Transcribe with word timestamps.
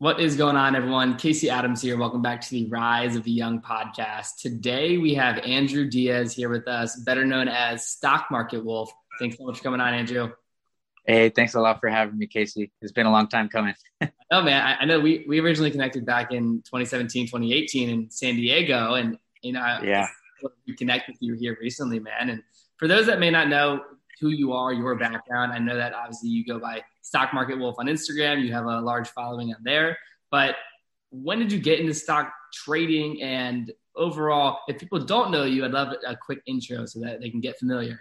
What 0.00 0.18
is 0.18 0.34
going 0.34 0.56
on, 0.56 0.74
everyone? 0.74 1.18
Casey 1.18 1.50
Adams 1.50 1.82
here. 1.82 1.98
Welcome 1.98 2.22
back 2.22 2.40
to 2.40 2.50
the 2.50 2.64
Rise 2.68 3.16
of 3.16 3.22
the 3.22 3.30
Young 3.30 3.60
podcast. 3.60 4.38
Today 4.40 4.96
we 4.96 5.12
have 5.12 5.36
Andrew 5.40 5.86
Diaz 5.86 6.32
here 6.32 6.48
with 6.48 6.66
us, 6.68 6.96
better 7.00 7.26
known 7.26 7.48
as 7.48 7.86
Stock 7.86 8.28
Market 8.30 8.64
Wolf. 8.64 8.90
Thanks 9.18 9.36
so 9.36 9.44
much 9.44 9.58
for 9.58 9.62
coming 9.62 9.78
on, 9.78 9.92
Andrew. 9.92 10.32
Hey, 11.04 11.28
thanks 11.28 11.52
a 11.52 11.60
lot 11.60 11.80
for 11.80 11.90
having 11.90 12.16
me, 12.16 12.26
Casey. 12.26 12.72
It's 12.80 12.92
been 12.92 13.04
a 13.04 13.12
long 13.12 13.28
time 13.28 13.50
coming. 13.50 13.74
oh, 14.30 14.42
man. 14.42 14.62
I, 14.62 14.76
I, 14.80 14.84
know 14.86 15.00
we, 15.00 15.26
we 15.28 15.38
originally 15.38 15.70
connected 15.70 16.06
back 16.06 16.32
in 16.32 16.62
2017, 16.62 17.26
2018 17.26 17.90
in 17.90 18.10
San 18.10 18.36
Diego. 18.36 18.94
And, 18.94 19.18
you 19.42 19.52
know, 19.52 19.80
yeah, 19.84 20.08
we 20.66 20.74
connect 20.76 21.08
with 21.08 21.18
you 21.20 21.34
here 21.34 21.58
recently, 21.60 21.98
man. 21.98 22.30
And 22.30 22.42
for 22.78 22.88
those 22.88 23.04
that 23.04 23.20
may 23.20 23.28
not 23.28 23.48
know 23.48 23.82
who 24.20 24.28
you 24.28 24.52
are, 24.52 24.72
your 24.72 24.94
background, 24.96 25.52
I 25.52 25.58
know 25.58 25.76
that 25.76 25.94
obviously 25.94 26.28
you 26.28 26.44
go 26.44 26.58
by 26.58 26.82
Stock 27.02 27.32
Market 27.32 27.58
Wolf 27.58 27.76
on 27.78 27.86
Instagram. 27.86 28.42
You 28.42 28.52
have 28.52 28.66
a 28.66 28.80
large 28.80 29.08
following 29.08 29.52
on 29.54 29.60
there. 29.62 29.98
But 30.30 30.56
when 31.10 31.38
did 31.38 31.50
you 31.50 31.58
get 31.58 31.80
into 31.80 31.94
stock 31.94 32.32
trading? 32.52 33.22
And 33.22 33.72
overall, 33.96 34.60
if 34.68 34.78
people 34.78 34.98
don't 35.00 35.30
know 35.30 35.44
you, 35.44 35.64
I'd 35.64 35.72
love 35.72 35.94
a 36.06 36.16
quick 36.16 36.40
intro 36.46 36.86
so 36.86 37.00
that 37.00 37.20
they 37.20 37.30
can 37.30 37.40
get 37.40 37.58
familiar. 37.58 38.00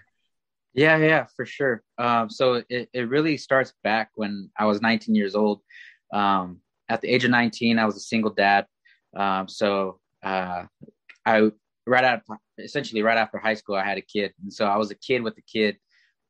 Yeah, 0.73 0.97
yeah, 0.97 1.25
for 1.35 1.45
sure. 1.45 1.83
Um, 1.97 2.29
so 2.29 2.63
it, 2.69 2.89
it 2.93 3.09
really 3.09 3.37
starts 3.37 3.73
back 3.83 4.11
when 4.15 4.51
I 4.57 4.65
was 4.65 4.81
19 4.81 5.15
years 5.15 5.35
old. 5.35 5.61
Um, 6.13 6.59
at 6.87 7.01
the 7.01 7.07
age 7.07 7.23
of 7.23 7.31
19, 7.31 7.79
I 7.79 7.85
was 7.85 7.95
a 7.95 8.01
single 8.01 8.31
dad. 8.31 8.65
Um, 9.15 9.47
so 9.47 9.99
uh, 10.23 10.65
I 11.25 11.51
right 11.87 12.03
out 12.03 12.21
essentially 12.57 13.01
right 13.01 13.17
after 13.17 13.37
high 13.37 13.55
school, 13.55 13.75
I 13.75 13.83
had 13.83 13.97
a 13.97 14.01
kid, 14.01 14.33
and 14.41 14.53
so 14.53 14.65
I 14.65 14.77
was 14.77 14.91
a 14.91 14.95
kid 14.95 15.23
with 15.23 15.37
a 15.37 15.41
kid 15.41 15.77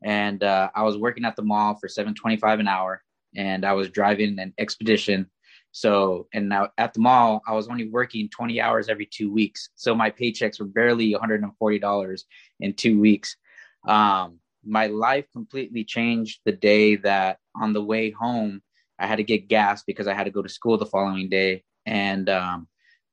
and 0.04 0.44
uh, 0.44 0.70
I 0.76 0.84
was 0.84 0.98
working 0.98 1.26
at 1.26 1.36
the 1.36 1.42
mall 1.42 1.76
for 1.76 1.88
seven 1.88 2.14
twenty 2.14 2.38
five 2.38 2.60
an 2.60 2.68
hour, 2.68 3.04
and 3.36 3.66
I 3.66 3.74
was 3.74 3.90
driving 3.90 4.40
an 4.40 4.54
expedition. 4.58 5.30
So, 5.72 6.28
and 6.34 6.50
now 6.50 6.70
at 6.78 6.94
the 6.94 7.00
mall, 7.00 7.42
I 7.48 7.54
was 7.54 7.68
only 7.68 7.90
working 7.90 8.30
twenty 8.30 8.60
hours 8.60 8.90
every 8.90 9.06
two 9.06 9.32
weeks, 9.32 9.70
so 9.76 9.94
my 9.94 10.10
paychecks 10.10 10.60
were 10.60 10.66
barely 10.66 11.12
one 11.12 11.22
hundred 11.22 11.44
and 11.44 11.56
forty 11.58 11.80
dollars 11.80 12.26
in 12.60 12.74
two 12.74 13.00
weeks. 13.00 13.36
Um, 13.88 14.40
my 14.66 14.88
life 14.88 15.26
completely 15.32 15.84
changed 15.84 16.42
the 16.44 16.52
day 16.52 16.96
that 16.98 17.38
on 17.56 17.74
the 17.74 17.84
way 17.84 18.12
home, 18.12 18.62
I 18.98 19.08
had 19.08 19.18
to 19.18 19.24
get 19.24 19.48
gas 19.48 19.84
because 19.84 20.08
I 20.08 20.14
had 20.14 20.26
to 20.26 20.32
go 20.32 20.42
to 20.42 20.50
school 20.50 20.78
the 20.78 20.86
following 20.86 21.30
day, 21.30 21.64
and 21.86 22.30
um, 22.30 22.68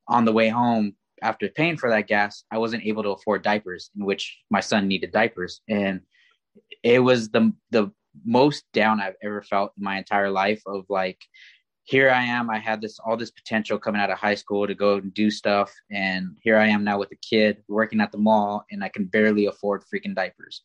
on 0.08 0.24
the 0.24 0.32
way 0.32 0.48
home, 0.48 0.94
after 1.22 1.48
paying 1.48 1.76
for 1.76 1.90
that 1.90 2.08
gas, 2.08 2.44
I 2.50 2.58
wasn't 2.58 2.84
able 2.84 3.02
to 3.02 3.10
afford 3.10 3.42
diapers, 3.42 3.90
in 3.96 4.04
which 4.04 4.38
my 4.50 4.60
son 4.60 4.88
needed 4.88 5.12
diapers, 5.12 5.60
and 5.68 6.00
it 6.82 7.00
was 7.00 7.30
the 7.30 7.52
the 7.70 7.90
most 8.24 8.64
down 8.72 9.00
I've 9.00 9.16
ever 9.22 9.42
felt 9.42 9.72
in 9.76 9.84
my 9.84 9.98
entire 9.98 10.30
life 10.30 10.62
of 10.66 10.84
like 10.88 11.18
here 11.84 12.10
I 12.10 12.22
am 12.24 12.50
I 12.50 12.58
had 12.58 12.80
this 12.80 12.98
all 12.98 13.16
this 13.16 13.30
potential 13.30 13.78
coming 13.78 14.00
out 14.00 14.10
of 14.10 14.18
high 14.18 14.34
school 14.34 14.66
to 14.66 14.74
go 14.74 14.94
and 14.96 15.12
do 15.12 15.30
stuff 15.30 15.72
and 15.90 16.36
here 16.42 16.56
I 16.56 16.66
am 16.66 16.84
now 16.84 16.98
with 16.98 17.12
a 17.12 17.16
kid 17.16 17.58
working 17.68 18.00
at 18.00 18.12
the 18.12 18.18
mall 18.18 18.64
and 18.70 18.82
I 18.82 18.88
can 18.88 19.04
barely 19.04 19.46
afford 19.46 19.82
freaking 19.82 20.14
diapers. 20.14 20.62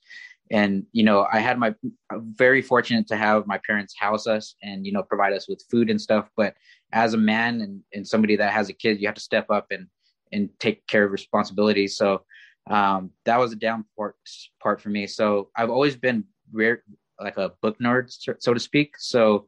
And 0.50 0.86
you 0.92 1.04
know 1.04 1.28
I 1.32 1.40
had 1.40 1.60
my 1.60 1.76
very 2.12 2.62
fortunate 2.62 3.08
to 3.08 3.18
have 3.18 3.48
my 3.48 3.60
parents 3.66 3.94
house 3.98 4.28
us 4.28 4.56
and 4.64 4.86
you 4.86 4.92
know 4.92 5.04
provide 5.04 5.34
us 5.34 5.48
with 5.48 5.64
food 5.70 5.90
and 5.90 6.02
stuff 6.02 6.30
but 6.36 6.56
as 6.94 7.14
a 7.14 7.18
man 7.18 7.62
and, 7.62 7.82
and 7.94 8.08
somebody 8.08 8.36
that 8.36 8.52
has 8.52 8.70
a 8.70 8.74
kid 8.74 9.00
you 9.00 9.08
have 9.08 9.16
to 9.16 9.22
step 9.22 9.46
up 9.50 9.68
and 9.72 9.88
and 10.32 10.50
take 10.60 10.86
care 10.88 11.06
of 11.06 11.12
responsibilities. 11.12 11.98
So 11.98 12.24
um, 12.70 13.12
that 13.26 13.40
was 13.40 13.52
a 13.52 13.56
down 13.56 13.86
part, 13.98 14.16
part 14.62 14.82
for 14.82 14.90
me. 14.90 15.08
So 15.08 15.50
I've 15.56 15.70
always 15.70 15.96
been 15.96 16.26
rare, 16.52 16.84
like 17.20 17.38
a 17.38 17.52
book 17.62 17.78
nerd, 17.80 18.16
so 18.40 18.54
to 18.54 18.60
speak. 18.60 18.96
So 18.98 19.48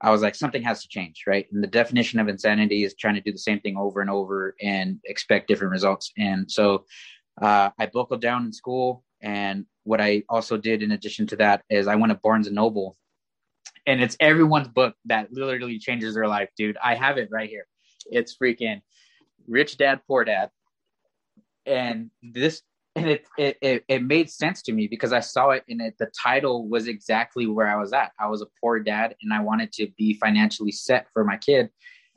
I 0.00 0.10
was 0.10 0.22
like, 0.22 0.34
something 0.34 0.62
has 0.62 0.82
to 0.82 0.88
change, 0.88 1.24
right? 1.26 1.46
And 1.52 1.62
the 1.62 1.68
definition 1.68 2.20
of 2.20 2.28
insanity 2.28 2.84
is 2.84 2.94
trying 2.94 3.14
to 3.14 3.20
do 3.20 3.32
the 3.32 3.38
same 3.38 3.60
thing 3.60 3.76
over 3.76 4.00
and 4.00 4.10
over 4.10 4.54
and 4.60 4.98
expect 5.04 5.48
different 5.48 5.72
results. 5.72 6.12
And 6.18 6.50
so 6.50 6.84
uh, 7.40 7.70
I 7.78 7.86
buckled 7.86 8.20
down 8.20 8.44
in 8.44 8.52
school. 8.52 9.04
And 9.22 9.64
what 9.84 10.00
I 10.00 10.22
also 10.28 10.56
did 10.56 10.82
in 10.82 10.92
addition 10.92 11.26
to 11.28 11.36
that 11.36 11.62
is 11.70 11.86
I 11.86 11.96
went 11.96 12.12
to 12.12 12.18
Barnes 12.22 12.46
and 12.46 12.56
Noble, 12.56 12.96
and 13.86 14.02
it's 14.02 14.16
everyone's 14.20 14.68
book 14.68 14.94
that 15.06 15.32
literally 15.32 15.78
changes 15.78 16.14
their 16.14 16.28
life, 16.28 16.50
dude. 16.56 16.76
I 16.82 16.94
have 16.94 17.16
it 17.18 17.28
right 17.30 17.48
here. 17.48 17.66
It's 18.06 18.36
freaking 18.36 18.82
Rich 19.48 19.78
Dad 19.78 20.00
Poor 20.06 20.24
Dad 20.24 20.50
and 21.66 22.10
this 22.22 22.62
and 22.96 23.10
it, 23.10 23.26
it 23.36 23.58
it 23.60 23.84
it 23.88 24.02
made 24.02 24.30
sense 24.30 24.62
to 24.62 24.72
me 24.72 24.86
because 24.86 25.12
I 25.12 25.20
saw 25.20 25.50
it 25.50 25.64
in 25.68 25.80
it. 25.80 25.94
The 25.98 26.10
title 26.22 26.66
was 26.68 26.88
exactly 26.88 27.46
where 27.46 27.68
I 27.68 27.76
was 27.76 27.92
at. 27.92 28.12
I 28.18 28.26
was 28.26 28.42
a 28.42 28.46
poor 28.60 28.80
dad, 28.80 29.14
and 29.22 29.32
I 29.32 29.40
wanted 29.40 29.72
to 29.74 29.88
be 29.98 30.14
financially 30.14 30.72
set 30.72 31.06
for 31.12 31.24
my 31.24 31.36
kid. 31.36 31.70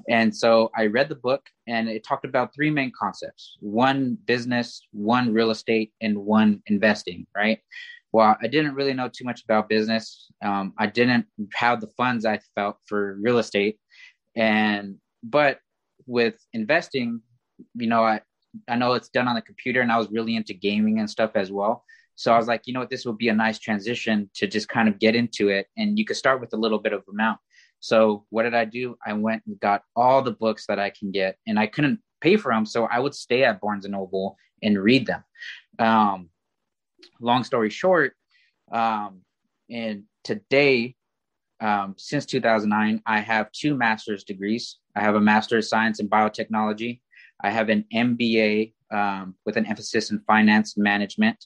And 0.08 0.34
so 0.34 0.72
I 0.78 0.86
read 0.86 1.10
the 1.10 1.16
book, 1.16 1.46
and 1.68 1.90
it 1.90 2.06
talked 2.06 2.24
about 2.24 2.56
three 2.56 2.72
main 2.72 2.92
concepts: 2.98 3.58
one 3.60 4.18
business, 4.26 4.88
one 4.92 5.34
real 5.34 5.52
estate, 5.52 5.92
and 6.02 6.18
one 6.18 6.64
investing. 6.68 7.28
Right. 7.36 7.60
Well, 8.12 8.38
I 8.42 8.48
didn't 8.48 8.74
really 8.74 8.94
know 8.94 9.10
too 9.10 9.26
much 9.26 9.44
about 9.44 9.70
business. 9.70 10.32
Um, 10.44 10.74
I 10.80 10.88
didn't 10.88 11.28
have 11.54 11.80
the 11.80 11.92
funds 11.96 12.26
I 12.26 12.40
felt 12.56 12.78
for 12.88 13.18
real 13.22 13.38
estate, 13.38 13.78
and 14.36 14.96
but 15.24 15.60
with 16.06 16.36
investing, 16.54 17.22
you 17.76 17.88
know, 17.88 18.04
I 18.04 18.22
I 18.68 18.76
know 18.76 18.94
it's 18.94 19.10
done 19.10 19.28
on 19.28 19.36
the 19.36 19.42
computer, 19.42 19.82
and 19.82 19.92
I 19.92 19.98
was 19.98 20.10
really 20.10 20.36
into 20.36 20.54
gaming 20.54 21.00
and 21.00 21.10
stuff 21.10 21.32
as 21.36 21.52
well. 21.52 21.84
So 22.16 22.34
I 22.34 22.38
was 22.38 22.48
like, 22.48 22.64
you 22.66 22.74
know 22.74 22.82
what, 22.82 22.90
this 22.90 23.06
would 23.06 23.18
be 23.18 23.30
a 23.30 23.34
nice 23.34 23.60
transition 23.60 24.30
to 24.36 24.48
just 24.48 24.68
kind 24.68 24.90
of 24.90 25.00
get 25.00 25.16
into 25.16 25.50
it, 25.50 25.68
and 25.78 25.98
you 25.98 26.06
could 26.06 26.18
start 26.18 26.42
with 26.42 26.54
a 26.54 26.58
little 26.58 26.80
bit 26.80 26.94
of 26.94 27.04
amount. 27.10 27.40
So 27.80 28.26
what 28.30 28.44
did 28.44 28.54
I 28.54 28.66
do? 28.66 28.98
I 29.06 29.14
went 29.14 29.44
and 29.48 29.60
got 29.60 29.84
all 29.96 30.22
the 30.22 30.32
books 30.32 30.66
that 30.68 30.80
I 30.80 30.90
can 30.90 31.12
get, 31.12 31.38
and 31.48 31.60
I 31.60 31.68
couldn't 31.68 32.00
pay 32.22 32.36
for 32.36 32.52
them, 32.52 32.66
so 32.66 32.86
I 32.86 33.00
would 33.00 33.16
stay 33.16 33.44
at 33.44 33.62
Barnes 33.62 33.86
and 33.86 33.94
Noble 33.94 34.36
and 34.62 34.78
read 34.78 35.06
them. 35.06 35.24
Um, 35.78 36.30
long 37.22 37.44
story 37.44 37.70
short, 37.70 38.16
um, 38.72 39.22
and 39.70 40.04
today, 40.24 40.96
um, 41.62 41.96
since 41.98 42.26
2009, 42.26 43.02
I 43.06 43.20
have 43.20 43.52
two 43.52 43.76
master's 43.76 44.24
degrees. 44.24 44.78
I 44.96 45.02
have 45.02 45.16
a 45.16 45.22
master's 45.22 45.66
of 45.66 45.70
science 45.70 46.00
in 46.00 46.10
biotechnology 46.10 47.02
I 47.42 47.50
have 47.52 47.70
an 47.70 47.86
MBA 47.94 48.74
um, 48.92 49.36
with 49.46 49.58
an 49.58 49.66
emphasis 49.66 50.12
in 50.12 50.20
finance 50.20 50.78
management, 50.78 51.46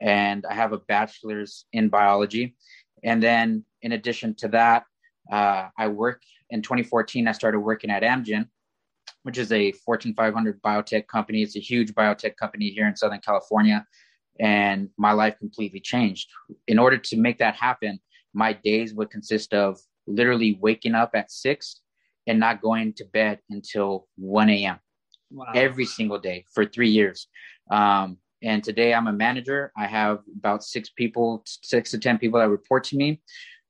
and 0.00 0.44
I 0.46 0.54
have 0.54 0.72
a 0.72 0.78
bachelor's 0.78 1.66
in 1.72 1.88
biology. 1.88 2.56
And 3.04 3.22
then, 3.22 3.64
in 3.82 3.92
addition 3.92 4.34
to 4.36 4.48
that, 4.48 4.84
uh, 5.30 5.68
I 5.76 5.88
work 5.88 6.22
in 6.50 6.62
2014. 6.62 7.28
I 7.28 7.32
started 7.32 7.60
working 7.60 7.90
at 7.90 8.02
Amgen, 8.02 8.48
which 9.22 9.38
is 9.38 9.52
a 9.52 9.72
Fortune 9.72 10.14
500 10.14 10.60
biotech 10.62 11.06
company. 11.06 11.42
It's 11.42 11.56
a 11.56 11.60
huge 11.60 11.92
biotech 11.94 12.36
company 12.36 12.70
here 12.70 12.88
in 12.88 12.96
Southern 12.96 13.20
California, 13.20 13.86
and 14.40 14.88
my 14.96 15.12
life 15.12 15.38
completely 15.38 15.80
changed. 15.80 16.28
In 16.66 16.78
order 16.78 16.98
to 16.98 17.16
make 17.16 17.38
that 17.38 17.54
happen, 17.54 18.00
my 18.34 18.52
days 18.52 18.94
would 18.94 19.10
consist 19.10 19.54
of 19.54 19.78
literally 20.06 20.58
waking 20.60 20.94
up 20.94 21.10
at 21.14 21.30
six 21.30 21.80
and 22.26 22.40
not 22.40 22.60
going 22.60 22.92
to 22.94 23.04
bed 23.04 23.38
until 23.50 24.06
1 24.16 24.50
a.m 24.50 24.78
wow. 25.30 25.46
every 25.54 25.84
single 25.84 26.18
day 26.18 26.44
for 26.52 26.64
three 26.64 26.90
years. 26.90 27.28
Um, 27.70 28.18
and 28.42 28.62
today 28.62 28.94
I'm 28.94 29.08
a 29.08 29.12
manager. 29.12 29.72
I 29.76 29.86
have 29.86 30.20
about 30.36 30.62
six 30.62 30.90
people, 30.90 31.42
six 31.44 31.90
to 31.90 31.98
10 31.98 32.18
people 32.18 32.38
that 32.40 32.48
report 32.48 32.84
to 32.84 32.96
me. 32.96 33.20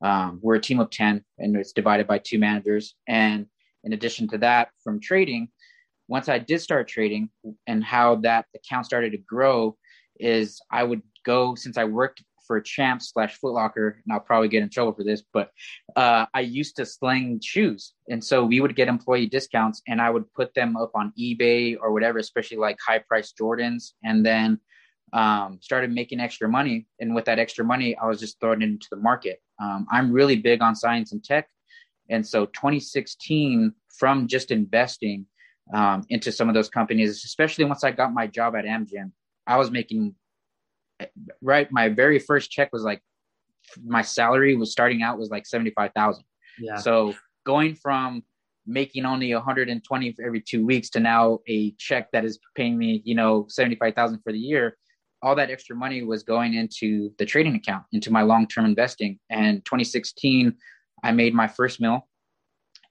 Um, 0.01 0.39
we're 0.41 0.55
a 0.55 0.61
team 0.61 0.79
of 0.79 0.89
10 0.89 1.23
and 1.39 1.55
it's 1.55 1.73
divided 1.73 2.07
by 2.07 2.19
two 2.19 2.39
managers. 2.39 2.95
And 3.07 3.47
in 3.83 3.93
addition 3.93 4.27
to 4.29 4.37
that, 4.39 4.69
from 4.83 4.99
trading, 4.99 5.49
once 6.07 6.29
I 6.29 6.39
did 6.39 6.61
start 6.61 6.87
trading 6.87 7.29
and 7.67 7.83
how 7.83 8.15
that 8.17 8.45
account 8.55 8.85
started 8.85 9.11
to 9.11 9.17
grow 9.17 9.77
is 10.19 10.61
I 10.71 10.83
would 10.83 11.01
go 11.25 11.55
since 11.55 11.77
I 11.77 11.85
worked 11.85 12.23
for 12.49 12.59
Champs 12.59 13.11
slash 13.13 13.37
Footlocker, 13.39 13.93
and 14.03 14.11
I'll 14.11 14.19
probably 14.19 14.47
get 14.47 14.63
in 14.63 14.69
trouble 14.69 14.93
for 14.93 15.03
this, 15.03 15.21
but 15.31 15.51
uh, 15.95 16.25
I 16.33 16.39
used 16.39 16.75
to 16.77 16.85
sling 16.85 17.39
shoes, 17.43 17.93
and 18.09 18.23
so 18.23 18.43
we 18.43 18.59
would 18.59 18.75
get 18.75 18.87
employee 18.87 19.27
discounts, 19.27 19.83
and 19.87 20.01
I 20.01 20.09
would 20.09 20.33
put 20.33 20.55
them 20.55 20.75
up 20.75 20.89
on 20.95 21.13
eBay 21.17 21.77
or 21.79 21.93
whatever, 21.93 22.17
especially 22.17 22.57
like 22.57 22.77
high 22.85 23.03
price 23.07 23.31
Jordans, 23.39 23.91
and 24.03 24.25
then 24.25 24.59
um, 25.13 25.59
started 25.61 25.91
making 25.91 26.19
extra 26.19 26.49
money. 26.49 26.87
And 26.99 27.13
with 27.13 27.25
that 27.25 27.37
extra 27.37 27.63
money, 27.63 27.95
I 27.95 28.07
was 28.07 28.19
just 28.19 28.39
throwing 28.39 28.63
it 28.63 28.65
into 28.65 28.87
the 28.89 28.97
market. 28.97 29.43
Um, 29.61 29.85
I'm 29.91 30.11
really 30.11 30.37
big 30.37 30.63
on 30.63 30.75
science 30.75 31.11
and 31.11 31.23
tech, 31.23 31.47
and 32.09 32.25
so 32.25 32.47
2016 32.47 33.73
from 33.95 34.27
just 34.27 34.49
investing 34.49 35.27
um, 35.71 36.03
into 36.09 36.31
some 36.31 36.49
of 36.49 36.55
those 36.55 36.69
companies, 36.69 37.23
especially 37.23 37.65
once 37.65 37.83
I 37.83 37.91
got 37.91 38.11
my 38.11 38.25
job 38.25 38.55
at 38.55 38.65
Amgen, 38.65 39.11
I 39.45 39.57
was 39.57 39.69
making 39.69 40.15
right 41.41 41.71
my 41.71 41.89
very 41.89 42.19
first 42.19 42.51
check 42.51 42.71
was 42.73 42.83
like 42.83 43.01
my 43.83 44.01
salary 44.01 44.55
was 44.55 44.71
starting 44.71 45.01
out 45.01 45.17
was 45.17 45.29
like 45.29 45.45
75,000. 45.45 46.23
Yeah. 46.59 46.77
So 46.77 47.13
going 47.45 47.75
from 47.75 48.23
making 48.65 49.05
only 49.05 49.33
120 49.33 50.15
every 50.23 50.41
2 50.41 50.65
weeks 50.65 50.89
to 50.91 50.99
now 50.99 51.39
a 51.47 51.71
check 51.71 52.11
that 52.11 52.25
is 52.25 52.39
paying 52.55 52.77
me, 52.77 53.01
you 53.05 53.15
know, 53.15 53.45
75,000 53.49 54.21
for 54.21 54.31
the 54.31 54.39
year, 54.39 54.77
all 55.21 55.35
that 55.35 55.49
extra 55.49 55.75
money 55.75 56.03
was 56.03 56.23
going 56.23 56.53
into 56.53 57.11
the 57.17 57.25
trading 57.25 57.55
account, 57.55 57.83
into 57.91 58.11
my 58.11 58.21
long-term 58.21 58.65
investing. 58.65 59.19
And 59.29 59.63
2016 59.65 60.55
I 61.03 61.11
made 61.11 61.33
my 61.33 61.47
first 61.47 61.79
mill 61.79 62.07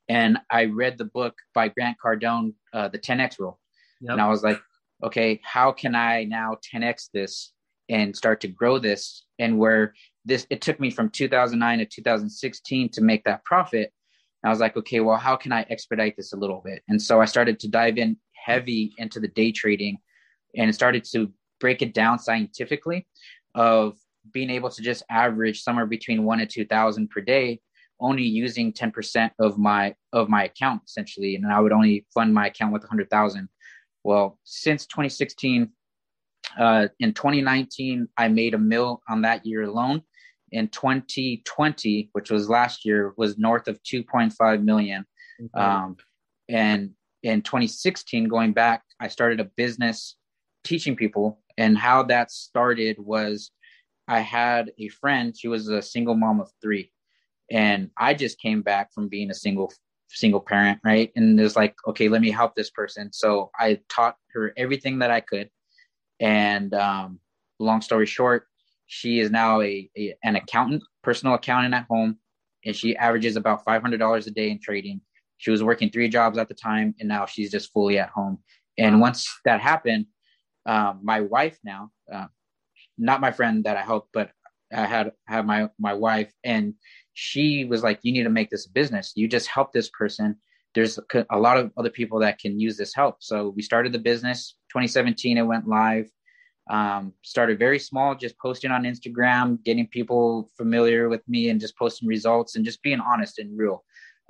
and 0.08 0.38
I 0.50 0.64
read 0.64 0.99
the 0.99 1.04
book 1.04 1.34
by 1.54 1.69
Grant 1.69 1.99
Cardone, 2.02 2.54
uh, 2.72 2.88
the 2.88 2.99
10x 2.99 3.38
rule, 3.38 3.61
yep. 4.00 4.12
and 4.12 4.20
I 4.20 4.28
was 4.28 4.43
like, 4.43 4.61
okay, 5.04 5.40
how 5.44 5.70
can 5.72 5.94
I 5.94 6.25
now 6.25 6.56
10x 6.75 7.11
this 7.12 7.52
and 7.88 8.17
start 8.17 8.40
to 8.43 8.49
grow 8.49 8.79
this? 8.79 9.25
And 9.38 9.58
where 9.58 9.94
this 10.25 10.46
it 10.50 10.61
took 10.61 10.79
me 10.81 10.90
from 10.90 11.11
2009 11.11 11.79
to 11.79 11.87
2016 11.87 12.88
to 12.90 13.00
make 13.00 13.25
that 13.25 13.44
profit. 13.44 13.93
I 14.44 14.50
was 14.50 14.61
like, 14.61 14.76
okay, 14.76 15.00
well, 15.00 15.17
how 15.17 15.35
can 15.37 15.52
I 15.52 15.67
expedite 15.69 16.17
this 16.17 16.32
a 16.32 16.37
little 16.37 16.62
bit? 16.64 16.82
And 16.88 17.02
so 17.02 17.20
I 17.20 17.25
started 17.25 17.58
to 17.61 17.69
dive 17.69 17.99
in 17.99 18.17
heavy 18.32 18.94
into 18.99 19.19
the 19.19 19.29
day 19.29 19.50
trading 19.50 19.99
and 20.56 20.73
started 20.75 21.05
to 21.12 21.32
break 21.61 21.82
it 21.82 21.93
down 21.93 22.19
scientifically 22.19 23.06
of 23.55 23.96
being 24.32 24.50
able 24.50 24.70
to 24.70 24.82
just 24.82 25.02
average 25.11 25.62
somewhere 25.62 25.87
between 25.87 26.25
one 26.25 26.40
and 26.40 26.49
two 26.49 26.64
thousand 26.64 27.11
per 27.11 27.20
day 27.20 27.61
only 28.00 28.23
using 28.23 28.73
10% 28.73 29.31
of 29.40 29.58
my 29.58 29.94
of 30.12 30.29
my 30.29 30.44
account 30.44 30.82
essentially 30.87 31.35
and 31.35 31.46
i 31.46 31.58
would 31.61 31.73
only 31.73 32.06
fund 32.14 32.32
my 32.32 32.46
account 32.46 32.73
with 32.73 32.82
100000 32.82 33.49
well 34.05 34.38
since 34.44 34.87
2016 34.87 35.70
uh, 36.59 36.89
in 37.00 37.12
2019 37.12 38.09
i 38.17 38.29
made 38.29 38.55
a 38.55 38.59
mill 38.59 39.03
on 39.09 39.23
that 39.23 39.45
year 39.45 39.62
alone. 39.62 40.03
In 40.50 40.69
2020 40.69 42.11
which 42.12 42.31
was 42.31 42.49
last 42.49 42.85
year 42.85 43.12
was 43.17 43.39
north 43.39 43.69
of 43.69 43.83
2.5 43.83 44.62
million. 44.62 45.05
Mm-hmm. 45.41 45.61
um, 45.61 45.97
and 46.49 46.91
in 47.23 47.43
2016 47.43 48.29
going 48.29 48.53
back 48.53 48.83
i 49.00 49.09
started 49.09 49.41
a 49.41 49.50
business 49.56 50.17
teaching 50.65 50.97
people 50.97 51.41
and 51.56 51.79
how 51.79 52.03
that 52.03 52.31
started 52.31 52.97
was 52.99 53.53
i 54.09 54.21
had 54.21 54.73
a 54.79 54.89
friend 54.89 55.37
she 55.39 55.47
was 55.47 55.69
a 55.69 55.81
single 55.81 56.15
mom 56.15 56.41
of 56.41 56.50
three 56.61 56.91
and 57.50 57.91
i 57.97 58.15
just 58.15 58.41
came 58.41 58.62
back 58.62 58.93
from 58.93 59.09
being 59.09 59.31
a 59.31 59.35
single 59.35 59.71
single 60.11 60.41
parent 60.41 60.81
right? 60.85 61.11
And 61.17 61.39
it 61.39 61.43
was 61.43 61.56
like 61.56 61.75
okay 61.87 62.09
let 62.09 62.21
me 62.21 62.31
help 62.31 62.55
this 62.55 62.71
person. 62.71 63.12
So 63.12 63.50
i 63.59 63.79
taught 63.89 64.17
her 64.33 64.53
everything 64.56 64.99
that 65.00 65.11
i 65.11 65.21
could 65.21 65.50
and 66.20 66.75
um, 66.75 67.19
long 67.59 67.81
story 67.81 68.06
short 68.06 68.47
she 68.87 69.20
is 69.20 69.31
now 69.31 69.61
a, 69.61 69.91
a, 69.97 70.15
an 70.25 70.37
accountant 70.37 70.82
personal 71.03 71.35
accountant 71.35 71.75
at 71.75 71.87
home 71.88 72.17
and 72.65 72.75
she 72.75 72.97
averages 72.97 73.37
about 73.37 73.65
$500 73.65 74.26
a 74.26 74.31
day 74.31 74.50
in 74.50 74.61
trading 74.61 75.00
she 75.38 75.50
was 75.50 75.62
working 75.62 75.91
three 75.91 76.09
jobs 76.09 76.38
at 76.38 76.49
the 76.49 76.55
time 76.55 76.94
and 76.99 77.09
now 77.09 77.26
she's 77.26 77.50
just 77.50 77.73
fully 77.73 77.99
at 77.99 78.11
home 78.11 78.38
and 78.79 79.00
once 79.00 79.29
that 79.44 79.61
happened 79.61 80.06
um, 80.67 81.00
my 81.03 81.20
wife 81.20 81.59
now 81.65 81.91
uh, 82.12 82.26
not 82.97 83.21
my 83.21 83.31
friend 83.31 83.64
that 83.64 83.76
i 83.76 83.82
helped 83.82 84.09
but 84.12 84.31
i 84.73 84.85
had 84.85 85.12
had 85.26 85.47
my 85.47 85.69
my 85.79 85.94
wife 85.94 86.32
and 86.44 86.75
she 87.21 87.64
was 87.64 87.82
like, 87.82 87.99
you 88.03 88.12
need 88.12 88.23
to 88.23 88.31
make 88.31 88.49
this 88.49 88.67
a 88.67 88.71
business. 88.71 89.12
You 89.17 89.26
just 89.26 89.49
help 89.49 89.73
this 89.73 89.91
person. 89.91 90.37
There's 90.78 91.00
a 91.30 91.36
lot 91.36 91.56
of 91.56 91.72
other 91.76 91.90
people 91.90 92.20
that 92.20 92.38
can 92.38 92.60
use 92.60 92.76
this 92.76 92.94
help. 92.94 93.16
So 93.19 93.48
we 93.48 93.62
started 93.62 93.92
the 93.92 93.98
business 93.98 94.54
2017. 94.70 95.36
It 95.36 95.42
went 95.42 95.66
live. 95.66 96.08
Um, 96.70 97.14
started 97.25 97.58
very 97.58 97.80
small, 97.80 98.14
just 98.14 98.38
posting 98.38 98.70
on 98.70 98.84
Instagram, 98.84 99.60
getting 99.64 99.88
people 99.88 100.48
familiar 100.56 101.08
with 101.08 101.26
me 101.26 101.48
and 101.48 101.58
just 101.58 101.76
posting 101.76 102.06
results 102.06 102.54
and 102.54 102.64
just 102.64 102.80
being 102.80 103.00
honest 103.00 103.40
and 103.40 103.58
real. 103.58 103.82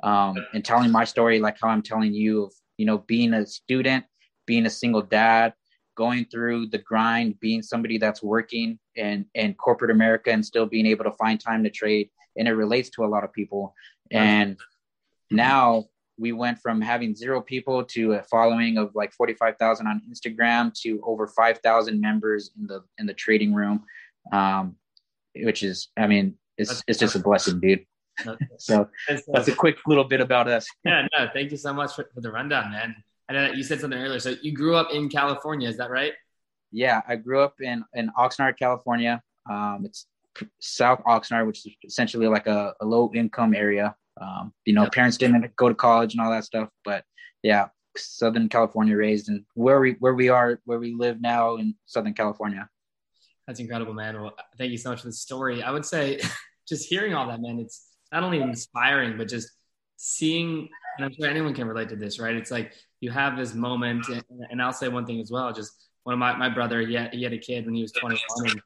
Um, 0.03 0.37
and 0.55 0.65
telling 0.65 0.91
my 0.91 1.05
story 1.05 1.39
like 1.39 1.59
how 1.61 1.69
I'm 1.69 1.83
telling 1.83 2.15
you 2.15 2.45
of, 2.45 2.55
you 2.79 2.87
know, 2.87 2.97
being 2.97 3.35
a 3.35 3.45
student, 3.45 4.07
being 4.47 4.65
a 4.65 4.71
single 4.71 5.03
dad, 5.03 5.53
going 5.99 6.25
through 6.25 6.69
the 6.69 6.79
grind, 6.79 7.39
being 7.41 7.61
somebody 7.61 7.99
that's 7.99 8.23
working 8.23 8.79
in, 8.95 9.27
in 9.35 9.53
corporate 9.53 9.91
America 9.91 10.31
and 10.31 10.47
still 10.47 10.65
being 10.65 10.87
able 10.87 11.05
to 11.05 11.13
find 11.13 11.39
time 11.39 11.63
to 11.65 11.69
trade 11.69 12.09
and 12.39 12.49
it 12.49 12.53
relates 12.53 12.89
to 12.89 13.05
a 13.05 13.13
lot 13.15 13.23
of 13.23 13.35
people. 13.35 13.75
And 14.11 14.57
now 15.31 15.85
we 16.19 16.33
went 16.33 16.59
from 16.59 16.81
having 16.81 17.15
zero 17.15 17.41
people 17.41 17.85
to 17.85 18.15
a 18.15 18.23
following 18.25 18.77
of 18.77 18.95
like 18.95 19.13
45,000 19.13 19.87
on 19.87 20.03
Instagram 20.11 20.75
to 20.83 21.01
over 21.05 21.27
5,000 21.27 22.01
members 22.01 22.51
in 22.59 22.67
the 22.67 22.83
in 22.99 23.07
the 23.07 23.15
trading 23.15 23.55
room. 23.55 23.85
Um, 24.33 24.77
which 25.37 25.63
is 25.63 25.89
I 25.97 26.07
mean, 26.07 26.35
it's 26.57 26.83
it's 26.87 26.99
just 26.99 27.15
a 27.15 27.21
blessing, 27.21 27.61
dude. 27.61 27.87
so 28.59 28.89
that's 29.29 29.49
a 29.49 29.55
quick 29.55 29.77
little 29.87 30.05
bit 30.05 30.21
about 30.21 30.49
us. 30.49 30.67
Yeah, 30.85 31.07
no, 31.17 31.29
thank 31.33 31.53
you 31.53 31.57
so 31.57 31.73
much 31.73 31.95
for, 31.95 32.09
for 32.13 32.21
the 32.21 32.33
rundown, 32.33 32.73
man. 32.73 32.97
I 33.29 33.33
know 33.33 33.43
that 33.43 33.57
you 33.57 33.63
said 33.63 33.81
something 33.81 33.99
earlier. 33.99 34.19
So 34.19 34.35
you 34.43 34.53
grew 34.53 34.75
up 34.75 34.89
in 34.93 35.09
California, 35.09 35.69
is 35.69 35.77
that 35.77 35.91
right? 35.91 36.13
Yeah, 36.73 37.03
I 37.07 37.17
grew 37.17 37.41
up 37.41 37.55
in 37.61 37.85
in 37.95 38.11
Oxnard, 38.19 38.59
California. 38.59 39.23
Um, 39.49 39.83
it's 39.85 40.07
South 40.59 41.03
Oxnard, 41.05 41.47
which 41.47 41.67
is 41.67 41.73
essentially 41.85 42.27
like 42.27 42.47
a, 42.47 42.75
a 42.81 42.87
low 42.87 43.11
income 43.15 43.55
area. 43.55 43.95
Um, 44.21 44.53
you 44.65 44.73
know, 44.73 44.89
parents 44.91 45.17
didn't 45.17 45.55
go 45.57 45.69
to 45.69 45.75
college 45.75 46.15
and 46.15 46.21
all 46.21 46.31
that 46.31 46.45
stuff, 46.45 46.69
but 46.85 47.05
yeah, 47.43 47.69
Southern 47.97 48.49
California 48.49 48.97
raised, 48.97 49.29
and 49.29 49.45
where 49.55 49.81
we 49.81 49.93
where 50.01 50.15
we 50.15 50.29
are, 50.29 50.61
where 50.65 50.79
we 50.79 50.95
live 50.95 51.21
now 51.21 51.57
in 51.57 51.75
Southern 51.87 52.15
California. 52.15 52.69
That's 53.47 53.61
incredible, 53.61 53.95
man. 53.95 54.21
Well, 54.21 54.35
thank 54.59 54.71
you 54.71 54.79
so 54.79 54.91
much 54.91 55.01
for 55.01 55.07
the 55.07 55.13
story. 55.13 55.63
I 55.63 55.71
would 55.71 55.87
say, 55.87 56.21
just 56.69 56.89
hearing 56.89 57.15
all 57.15 57.29
that, 57.29 57.41
man, 57.41 57.59
it's 57.59 57.87
not 58.13 58.23
only 58.23 58.41
inspiring, 58.41 59.17
but 59.17 59.29
just 59.29 59.51
seeing, 59.97 60.69
and 60.97 61.07
I'm 61.07 61.13
sure 61.15 61.29
anyone 61.29 61.55
can 61.55 61.67
relate 61.67 61.89
to 61.91 61.97
this, 61.97 62.19
right? 62.19 62.37
It's 62.37 62.51
like 62.51 62.75
you 63.01 63.11
have 63.11 63.37
this 63.37 63.55
moment, 63.55 64.09
and, 64.09 64.23
and 64.51 64.63
I'll 64.63 64.73
say 64.73 64.89
one 64.89 65.07
thing 65.07 65.21
as 65.21 65.31
well. 65.31 65.53
Just 65.53 65.89
one 66.05 66.13
of 66.13 66.19
my 66.19 66.37
my 66.37 66.49
brother, 66.49 66.81
he 66.81 66.95
had, 66.95 67.13
he 67.13 67.23
had 67.23 67.33
a 67.33 67.39
kid 67.39 67.65
when 67.65 67.75
he 67.75 67.83
was 67.83 67.93
21, 67.93 68.21
and 68.51 68.63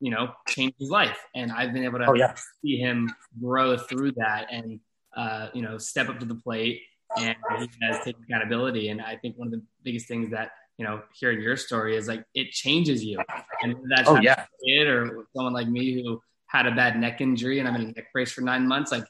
you 0.00 0.10
know, 0.10 0.32
changed 0.48 0.76
his 0.78 0.90
life. 0.90 1.18
And 1.34 1.52
I've 1.52 1.72
been 1.72 1.84
able 1.84 1.98
to 1.98 2.06
oh, 2.08 2.14
yeah. 2.14 2.34
see 2.62 2.76
him 2.76 3.12
grow 3.40 3.76
through 3.76 4.12
that 4.12 4.46
and, 4.50 4.80
uh, 5.16 5.48
you 5.54 5.62
know, 5.62 5.78
step 5.78 6.08
up 6.08 6.18
to 6.20 6.26
the 6.26 6.34
plate 6.34 6.82
and 7.18 7.36
he 7.58 7.68
has 7.82 8.04
taken 8.04 8.22
accountability. 8.24 8.88
And 8.88 9.00
I 9.00 9.16
think 9.16 9.36
one 9.36 9.48
of 9.48 9.52
the 9.52 9.62
biggest 9.82 10.08
things 10.08 10.30
that, 10.30 10.52
you 10.78 10.84
know, 10.84 11.02
hearing 11.12 11.40
your 11.40 11.56
story 11.56 11.96
is 11.96 12.08
like, 12.08 12.24
it 12.34 12.50
changes 12.50 13.04
you. 13.04 13.18
And 13.62 13.76
that's 13.88 14.08
oh, 14.08 14.20
yeah. 14.20 14.46
kid 14.64 14.86
or 14.86 15.26
someone 15.36 15.52
like 15.52 15.68
me 15.68 16.02
who 16.02 16.22
had 16.46 16.66
a 16.66 16.74
bad 16.74 16.98
neck 16.98 17.20
injury 17.20 17.58
and 17.58 17.68
I'm 17.68 17.76
in 17.76 17.82
a 17.82 17.86
neck 17.86 18.12
brace 18.12 18.32
for 18.32 18.40
nine 18.40 18.66
months, 18.66 18.90
like 18.90 19.04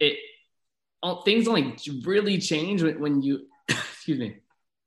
it, 0.00 0.16
all, 1.02 1.22
things 1.22 1.46
only 1.46 1.76
really 2.04 2.38
change 2.38 2.82
when, 2.82 3.00
when 3.00 3.22
you, 3.22 3.46
excuse 3.68 4.18
me, 4.18 4.36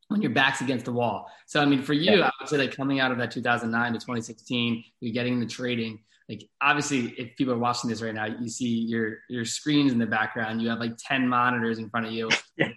when 0.10 0.22
your 0.22 0.32
back's 0.32 0.62
against 0.62 0.86
the 0.86 0.92
wall. 0.92 1.30
So, 1.48 1.60
I 1.60 1.66
mean, 1.66 1.82
for 1.82 1.94
you, 1.94 2.18
yeah. 2.18 2.28
I 2.28 2.32
would 2.40 2.50
say 2.50 2.58
like 2.58 2.76
coming 2.76 3.00
out 3.00 3.12
of 3.12 3.18
that 3.18 3.32
2009 3.32 3.94
to 3.94 4.00
2016, 4.00 4.84
you're 5.00 5.14
getting 5.14 5.40
the 5.40 5.46
trading. 5.46 6.00
Like, 6.30 6.48
obviously, 6.60 7.14
if 7.18 7.36
people 7.36 7.54
are 7.54 7.60
watching 7.60 7.90
this 7.90 8.02
right 8.02 8.14
now, 8.14 8.26
you 8.26 8.50
see 8.50 8.68
your 8.68 9.20
your 9.30 9.46
screens 9.46 9.92
in 9.92 10.00
the 10.00 10.08
background. 10.08 10.62
You 10.62 10.70
have 10.70 10.80
like 10.80 10.94
10 10.98 11.28
monitors 11.28 11.78
in 11.78 11.90
front 11.90 12.08
of 12.08 12.12
you. 12.12 12.30
Yeah. 12.58 12.70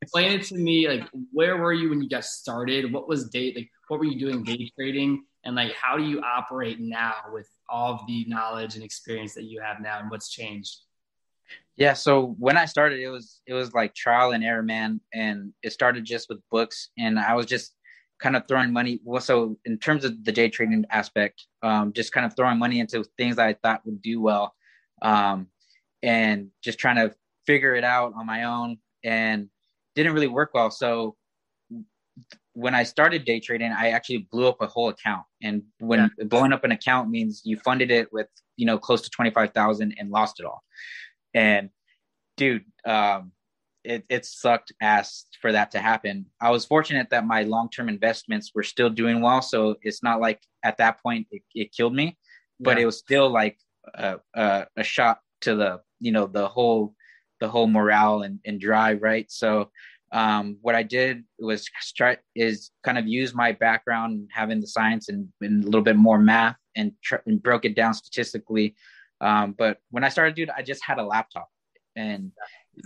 Explain 0.00 0.32
it 0.32 0.44
to 0.44 0.54
me. 0.54 0.88
Like, 0.88 1.06
where 1.30 1.58
were 1.58 1.74
you 1.74 1.90
when 1.90 2.00
you 2.00 2.08
got 2.08 2.24
started? 2.24 2.90
What 2.90 3.06
was 3.06 3.28
day 3.28 3.52
like? 3.54 3.68
What 3.88 4.00
were 4.00 4.06
you 4.06 4.18
doing 4.18 4.42
day 4.42 4.70
trading? 4.74 5.24
And 5.44 5.54
like, 5.54 5.74
how 5.74 5.98
do 5.98 6.04
you 6.04 6.22
operate 6.22 6.80
now 6.80 7.12
with 7.30 7.46
all 7.68 7.92
of 7.92 8.00
the 8.06 8.24
knowledge 8.26 8.76
and 8.76 8.82
experience 8.82 9.34
that 9.34 9.44
you 9.44 9.60
have 9.60 9.82
now, 9.82 9.98
and 10.00 10.10
what's 10.10 10.30
changed? 10.30 10.78
Yeah, 11.76 11.94
so 11.94 12.34
when 12.38 12.56
I 12.56 12.66
started, 12.66 13.00
it 13.00 13.08
was 13.08 13.40
it 13.46 13.54
was 13.54 13.72
like 13.72 13.94
trial 13.94 14.32
and 14.32 14.44
error, 14.44 14.62
man, 14.62 15.00
and 15.14 15.52
it 15.62 15.72
started 15.72 16.04
just 16.04 16.28
with 16.28 16.38
books, 16.50 16.90
and 16.98 17.18
I 17.18 17.34
was 17.34 17.46
just 17.46 17.74
kind 18.20 18.36
of 18.36 18.46
throwing 18.46 18.72
money. 18.72 19.00
Well, 19.04 19.22
so 19.22 19.58
in 19.64 19.78
terms 19.78 20.04
of 20.04 20.22
the 20.24 20.32
day 20.32 20.48
trading 20.48 20.84
aspect, 20.90 21.46
um, 21.62 21.92
just 21.92 22.12
kind 22.12 22.26
of 22.26 22.36
throwing 22.36 22.58
money 22.58 22.80
into 22.80 23.04
things 23.16 23.36
that 23.36 23.46
I 23.46 23.54
thought 23.54 23.86
would 23.86 24.02
do 24.02 24.20
well, 24.20 24.54
um, 25.00 25.48
and 26.02 26.48
just 26.62 26.78
trying 26.78 26.96
to 26.96 27.14
figure 27.46 27.74
it 27.74 27.84
out 27.84 28.12
on 28.16 28.26
my 28.26 28.44
own, 28.44 28.76
and 29.02 29.48
didn't 29.94 30.12
really 30.12 30.28
work 30.28 30.52
well. 30.52 30.70
So 30.70 31.16
when 32.54 32.74
I 32.74 32.82
started 32.82 33.24
day 33.24 33.40
trading, 33.40 33.72
I 33.72 33.90
actually 33.90 34.28
blew 34.30 34.46
up 34.46 34.60
a 34.60 34.66
whole 34.66 34.88
account. 34.88 35.24
And 35.42 35.62
when 35.78 36.10
yeah. 36.18 36.24
blowing 36.26 36.52
up 36.52 36.64
an 36.64 36.72
account 36.72 37.08
means 37.08 37.42
you 37.44 37.56
funded 37.58 37.90
it 37.90 38.12
with, 38.12 38.28
you 38.56 38.66
know, 38.66 38.78
close 38.78 39.00
to 39.02 39.10
25,000 39.10 39.94
and 39.98 40.10
lost 40.10 40.38
it 40.38 40.46
all. 40.46 40.62
And 41.34 41.70
dude, 42.36 42.64
um, 42.84 43.32
it, 43.84 44.04
it 44.08 44.24
sucked 44.24 44.72
ass 44.80 45.26
for 45.40 45.52
that 45.52 45.70
to 45.72 45.80
happen. 45.80 46.26
I 46.40 46.50
was 46.50 46.64
fortunate 46.64 47.10
that 47.10 47.26
my 47.26 47.42
long 47.42 47.68
term 47.68 47.88
investments 47.88 48.52
were 48.54 48.62
still 48.62 48.90
doing 48.90 49.20
well. 49.20 49.42
So 49.42 49.76
it's 49.82 50.02
not 50.02 50.20
like 50.20 50.40
at 50.62 50.76
that 50.78 51.02
point 51.02 51.26
it, 51.30 51.42
it 51.54 51.72
killed 51.72 51.94
me, 51.94 52.16
but 52.60 52.76
yeah. 52.76 52.84
it 52.84 52.86
was 52.86 52.98
still 52.98 53.28
like 53.30 53.58
a, 53.94 54.18
a, 54.34 54.66
a, 54.76 54.84
shot 54.84 55.18
to 55.42 55.56
the, 55.56 55.80
you 56.00 56.12
know, 56.12 56.26
the 56.26 56.46
whole, 56.46 56.94
the 57.40 57.48
whole 57.48 57.66
morale 57.66 58.22
and, 58.22 58.38
and 58.44 58.60
drive. 58.60 59.02
Right. 59.02 59.30
So, 59.30 59.70
um, 60.12 60.58
what 60.60 60.74
I 60.74 60.82
did 60.82 61.24
was 61.38 61.66
try 61.96 62.18
is 62.36 62.70
kind 62.84 62.98
of 62.98 63.08
use 63.08 63.34
my 63.34 63.52
background 63.52 64.28
having 64.30 64.60
the 64.60 64.66
science 64.66 65.08
and, 65.08 65.26
and 65.40 65.62
a 65.62 65.66
little 65.66 65.82
bit 65.82 65.96
more 65.96 66.18
math 66.18 66.56
and, 66.76 66.92
tr- 67.02 67.24
and 67.26 67.42
broke 67.42 67.64
it 67.64 67.74
down 67.74 67.94
statistically 67.94 68.76
um, 69.22 69.54
but 69.56 69.78
when 69.90 70.04
I 70.04 70.08
started, 70.08 70.34
dude, 70.34 70.50
I 70.50 70.62
just 70.62 70.84
had 70.84 70.98
a 70.98 71.04
laptop 71.04 71.48
and 71.96 72.32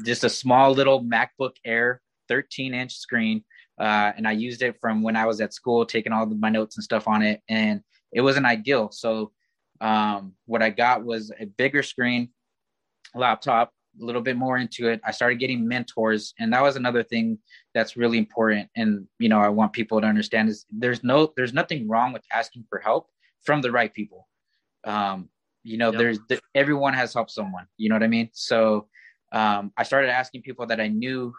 just 0.04 0.22
a 0.22 0.28
small 0.28 0.72
little 0.72 1.02
MacBook 1.02 1.56
Air 1.64 2.02
13 2.28 2.74
inch 2.74 2.96
screen. 2.96 3.42
Uh, 3.80 4.12
and 4.16 4.28
I 4.28 4.32
used 4.32 4.62
it 4.62 4.76
from 4.80 5.02
when 5.02 5.16
I 5.16 5.26
was 5.26 5.40
at 5.40 5.54
school, 5.54 5.84
taking 5.86 6.12
all 6.12 6.22
of 6.22 6.38
my 6.38 6.50
notes 6.50 6.76
and 6.76 6.84
stuff 6.84 7.08
on 7.08 7.22
it. 7.22 7.40
And 7.48 7.80
it 8.12 8.20
wasn't 8.20 8.46
ideal. 8.46 8.90
So 8.92 9.32
um, 9.80 10.34
what 10.44 10.62
I 10.62 10.70
got 10.70 11.04
was 11.04 11.32
a 11.38 11.46
bigger 11.46 11.82
screen 11.82 12.30
laptop 13.14 13.72
a 14.00 14.04
little 14.04 14.22
bit 14.22 14.36
more 14.36 14.58
into 14.58 14.88
it. 14.88 15.00
I 15.04 15.10
started 15.10 15.38
getting 15.38 15.66
mentors, 15.66 16.34
and 16.38 16.52
that 16.52 16.62
was 16.62 16.76
another 16.76 17.02
thing 17.02 17.38
that's 17.74 17.96
really 17.96 18.18
important. 18.18 18.68
And 18.76 19.06
you 19.18 19.28
know, 19.28 19.40
I 19.40 19.48
want 19.48 19.72
people 19.72 20.00
to 20.00 20.06
understand 20.06 20.48
is 20.48 20.66
there's 20.70 21.02
no 21.02 21.32
there's 21.36 21.54
nothing 21.54 21.88
wrong 21.88 22.12
with 22.12 22.22
asking 22.32 22.64
for 22.68 22.78
help 22.78 23.08
from 23.44 23.62
the 23.62 23.72
right 23.72 23.92
people. 23.92 24.28
Um, 24.84 25.30
you 25.66 25.78
know, 25.78 25.90
yep. 25.90 25.98
there's 25.98 26.18
everyone 26.54 26.94
has 26.94 27.12
helped 27.12 27.32
someone. 27.32 27.66
You 27.76 27.88
know 27.88 27.96
what 27.96 28.04
I 28.04 28.08
mean? 28.08 28.30
So 28.32 28.86
um, 29.32 29.72
I 29.76 29.82
started 29.82 30.10
asking 30.10 30.42
people 30.42 30.66
that 30.66 30.80
I 30.80 30.88
knew 30.88 31.34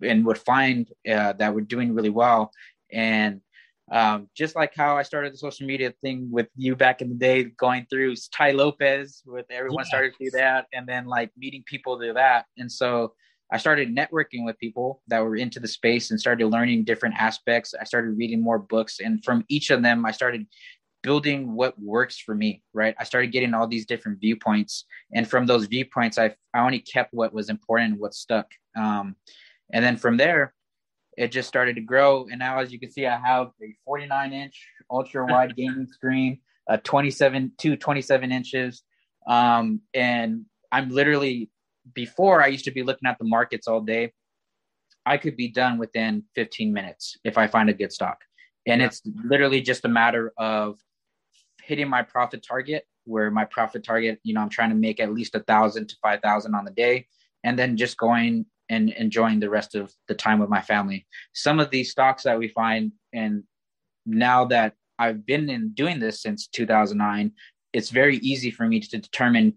and 0.00 0.24
would 0.24 0.38
find 0.38 0.88
uh, 1.10 1.32
that 1.34 1.52
were 1.52 1.60
doing 1.60 1.92
really 1.94 2.10
well, 2.10 2.52
and 2.92 3.40
um, 3.90 4.28
just 4.36 4.54
like 4.54 4.72
how 4.76 4.96
I 4.96 5.02
started 5.02 5.32
the 5.32 5.38
social 5.38 5.66
media 5.66 5.92
thing 6.02 6.28
with 6.30 6.46
you 6.56 6.76
back 6.76 7.02
in 7.02 7.08
the 7.08 7.16
day, 7.16 7.44
going 7.58 7.86
through 7.90 8.14
Tai 8.32 8.52
Lopez, 8.52 9.22
with 9.26 9.46
everyone 9.50 9.84
yeah. 9.84 9.88
started 9.88 10.12
to 10.16 10.24
do 10.26 10.30
that, 10.30 10.66
and 10.72 10.86
then 10.86 11.06
like 11.06 11.30
meeting 11.36 11.64
people 11.66 11.98
do 11.98 12.12
that. 12.14 12.46
And 12.56 12.70
so 12.70 13.14
I 13.52 13.58
started 13.58 13.94
networking 13.94 14.44
with 14.44 14.56
people 14.58 15.02
that 15.08 15.18
were 15.18 15.34
into 15.34 15.58
the 15.58 15.66
space 15.66 16.12
and 16.12 16.20
started 16.20 16.46
learning 16.46 16.84
different 16.84 17.16
aspects. 17.18 17.74
I 17.78 17.82
started 17.82 18.16
reading 18.16 18.40
more 18.40 18.60
books, 18.60 19.00
and 19.00 19.22
from 19.24 19.44
each 19.48 19.70
of 19.70 19.82
them, 19.82 20.06
I 20.06 20.12
started 20.12 20.46
building 21.02 21.54
what 21.54 21.80
works 21.80 22.18
for 22.18 22.34
me. 22.34 22.62
Right, 22.72 22.94
I 22.98 23.04
started 23.04 23.32
getting 23.32 23.54
all 23.54 23.66
these 23.66 23.86
different 23.86 24.20
viewpoints, 24.20 24.84
and 25.14 25.28
from 25.28 25.46
those 25.46 25.66
viewpoints, 25.66 26.18
I 26.18 26.34
I 26.54 26.60
only 26.60 26.80
kept 26.80 27.14
what 27.14 27.32
was 27.32 27.48
important, 27.48 27.92
and 27.92 28.00
what 28.00 28.14
stuck. 28.14 28.50
Um, 28.76 29.16
and 29.72 29.84
then 29.84 29.96
from 29.96 30.16
there, 30.16 30.54
it 31.16 31.30
just 31.32 31.48
started 31.48 31.76
to 31.76 31.82
grow. 31.82 32.26
And 32.30 32.38
now, 32.38 32.60
as 32.60 32.72
you 32.72 32.78
can 32.78 32.90
see, 32.90 33.06
I 33.06 33.18
have 33.18 33.48
a 33.62 33.74
49 33.84 34.32
inch 34.32 34.66
ultra 34.90 35.26
wide 35.26 35.56
gaming 35.56 35.86
screen, 35.86 36.38
a 36.68 36.78
27 36.78 37.52
to 37.58 37.76
27 37.76 38.32
inches. 38.32 38.82
Um, 39.26 39.80
and 39.94 40.46
I'm 40.72 40.88
literally, 40.88 41.50
before 41.94 42.42
I 42.42 42.46
used 42.46 42.64
to 42.64 42.70
be 42.70 42.82
looking 42.82 43.08
at 43.08 43.18
the 43.18 43.24
markets 43.24 43.68
all 43.68 43.80
day. 43.80 44.12
I 45.06 45.16
could 45.16 45.36
be 45.36 45.48
done 45.48 45.78
within 45.78 46.24
15 46.34 46.72
minutes 46.72 47.16
if 47.24 47.38
I 47.38 47.46
find 47.46 47.70
a 47.70 47.74
good 47.74 47.90
stock. 47.90 48.18
And 48.66 48.82
it's 48.82 49.00
literally 49.24 49.62
just 49.62 49.86
a 49.86 49.88
matter 49.88 50.32
of 50.36 50.78
hitting 51.70 51.88
my 51.88 52.02
profit 52.02 52.44
target 52.46 52.84
where 53.04 53.30
my 53.30 53.44
profit 53.44 53.84
target, 53.84 54.18
you 54.24 54.34
know, 54.34 54.40
I'm 54.40 54.48
trying 54.48 54.70
to 54.70 54.74
make 54.74 54.98
at 54.98 55.14
least 55.14 55.36
a 55.36 55.40
thousand 55.40 55.88
to 55.88 55.96
5,000 56.02 56.52
on 56.52 56.64
the 56.64 56.72
day 56.72 57.06
and 57.44 57.56
then 57.56 57.76
just 57.76 57.96
going 57.96 58.44
and 58.68 58.90
enjoying 58.90 59.38
the 59.38 59.48
rest 59.48 59.76
of 59.76 59.94
the 60.08 60.14
time 60.16 60.40
with 60.40 60.50
my 60.50 60.60
family. 60.60 61.06
Some 61.32 61.60
of 61.60 61.70
these 61.70 61.92
stocks 61.92 62.24
that 62.24 62.40
we 62.40 62.48
find, 62.48 62.90
and 63.12 63.44
now 64.04 64.46
that 64.46 64.74
I've 64.98 65.24
been 65.24 65.48
in 65.48 65.70
doing 65.70 66.00
this 66.00 66.20
since 66.20 66.48
2009, 66.48 67.30
it's 67.72 67.90
very 67.90 68.16
easy 68.16 68.50
for 68.50 68.66
me 68.66 68.80
to 68.80 68.98
determine 68.98 69.54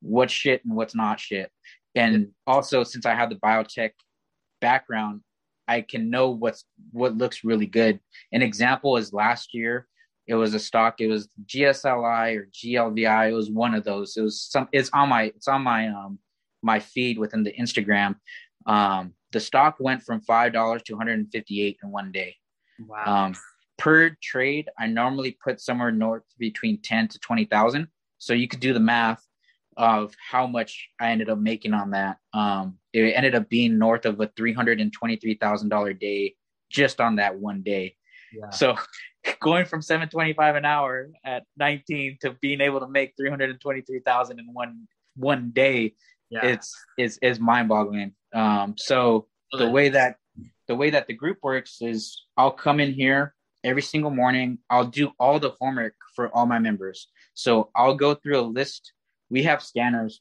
what's 0.00 0.32
shit 0.32 0.64
and 0.64 0.76
what's 0.76 0.94
not 0.94 1.18
shit. 1.18 1.50
And 1.96 2.28
also, 2.46 2.84
since 2.84 3.04
I 3.04 3.16
have 3.16 3.30
the 3.30 3.36
biotech 3.36 3.90
background, 4.60 5.22
I 5.66 5.80
can 5.80 6.08
know 6.08 6.30
what's 6.30 6.64
what 6.92 7.16
looks 7.16 7.42
really 7.42 7.66
good. 7.66 7.98
An 8.32 8.42
example 8.42 8.96
is 8.96 9.12
last 9.12 9.54
year, 9.54 9.88
it 10.28 10.34
was 10.34 10.54
a 10.54 10.60
stock. 10.60 11.00
It 11.00 11.08
was 11.08 11.28
GSLI 11.46 12.36
or 12.36 12.48
GLVI. 12.52 13.30
It 13.30 13.34
was 13.34 13.50
one 13.50 13.74
of 13.74 13.82
those. 13.82 14.16
It 14.16 14.22
was 14.22 14.40
some. 14.40 14.68
It's 14.72 14.90
on 14.92 15.08
my. 15.08 15.24
It's 15.24 15.48
on 15.48 15.62
my 15.62 15.88
um 15.88 16.18
my 16.62 16.78
feed 16.78 17.18
within 17.18 17.42
the 17.42 17.52
Instagram. 17.54 18.16
Um, 18.66 19.14
the 19.32 19.40
stock 19.40 19.76
went 19.80 20.02
from 20.02 20.20
five 20.20 20.52
dollars 20.52 20.82
to 20.84 20.92
158 20.92 21.78
in 21.82 21.90
one 21.90 22.12
day. 22.12 22.36
Wow. 22.86 23.04
Um, 23.06 23.34
per 23.78 24.16
trade, 24.22 24.68
I 24.78 24.86
normally 24.86 25.38
put 25.42 25.60
somewhere 25.60 25.90
north 25.90 26.24
between 26.38 26.82
10 26.82 27.08
to 27.08 27.18
20,000. 27.20 27.88
So 28.18 28.34
you 28.34 28.48
could 28.48 28.60
do 28.60 28.74
the 28.74 28.80
math 28.80 29.24
of 29.76 30.14
how 30.30 30.46
much 30.46 30.88
I 31.00 31.10
ended 31.10 31.30
up 31.30 31.38
making 31.38 31.72
on 31.72 31.90
that. 31.90 32.18
Um, 32.34 32.78
it 32.92 33.14
ended 33.14 33.36
up 33.36 33.48
being 33.48 33.78
north 33.78 34.04
of 34.04 34.20
a 34.20 34.26
$323,000 34.26 36.00
day 36.00 36.34
just 36.68 37.00
on 37.00 37.16
that 37.16 37.38
one 37.38 37.62
day. 37.62 37.94
Yeah. 38.32 38.50
So 38.50 38.76
going 39.40 39.64
from 39.64 39.82
725 39.82 40.56
an 40.56 40.64
hour 40.64 41.08
at 41.24 41.44
19 41.56 42.18
to 42.22 42.36
being 42.40 42.60
able 42.60 42.80
to 42.80 42.88
make 42.88 43.14
323,000 43.18 44.38
in 44.38 44.46
one 44.52 44.88
one 45.16 45.50
day 45.50 45.94
yeah. 46.30 46.44
it's 46.44 46.74
is 46.98 47.18
is 47.22 47.40
mind 47.40 47.68
boggling. 47.68 48.14
Um, 48.34 48.74
so 48.76 49.26
the 49.52 49.70
way 49.70 49.88
that 49.90 50.16
the 50.66 50.74
way 50.74 50.90
that 50.90 51.06
the 51.06 51.14
group 51.14 51.38
works 51.42 51.78
is 51.80 52.24
I'll 52.36 52.50
come 52.50 52.80
in 52.80 52.92
here 52.92 53.34
every 53.64 53.82
single 53.82 54.10
morning. 54.10 54.58
I'll 54.70 54.86
do 54.86 55.10
all 55.18 55.38
the 55.38 55.52
homework 55.60 55.94
for 56.14 56.28
all 56.34 56.46
my 56.46 56.58
members. 56.58 57.08
So 57.34 57.70
I'll 57.74 57.94
go 57.94 58.14
through 58.14 58.40
a 58.40 58.42
list. 58.42 58.92
We 59.30 59.42
have 59.44 59.62
scanners, 59.62 60.20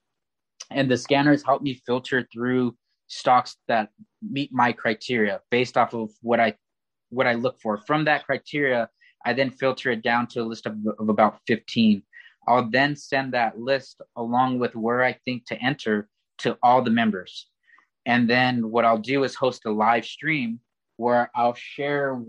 and 0.71 0.89
the 0.89 0.97
scanners 0.97 1.43
help 1.43 1.61
me 1.61 1.81
filter 1.85 2.27
through 2.31 2.75
stocks 3.07 3.55
that 3.67 3.89
meet 4.21 4.51
my 4.51 4.73
criteria 4.73 5.41
based 5.49 5.77
off 5.77 5.93
of 5.93 6.11
what 6.21 6.39
I 6.39 6.55
what 7.09 7.27
I 7.27 7.33
look 7.33 7.59
for. 7.59 7.77
From 7.77 8.05
that 8.05 8.25
criteria, 8.25 8.89
I 9.25 9.33
then 9.33 9.51
filter 9.51 9.91
it 9.91 10.01
down 10.01 10.27
to 10.27 10.41
a 10.41 10.43
list 10.43 10.65
of, 10.65 10.75
of 10.99 11.09
about 11.09 11.39
15. 11.47 12.03
I'll 12.47 12.69
then 12.69 12.95
send 12.95 13.33
that 13.33 13.59
list 13.59 14.01
along 14.15 14.59
with 14.59 14.75
where 14.75 15.03
I 15.03 15.13
think 15.25 15.45
to 15.47 15.55
enter 15.61 16.07
to 16.39 16.57
all 16.63 16.81
the 16.81 16.91
members. 16.91 17.47
And 18.05 18.29
then 18.29 18.71
what 18.71 18.85
I'll 18.85 18.97
do 18.97 19.23
is 19.25 19.35
host 19.35 19.65
a 19.65 19.71
live 19.71 20.05
stream 20.05 20.61
where 20.95 21.29
I'll 21.35 21.55
share 21.55 22.21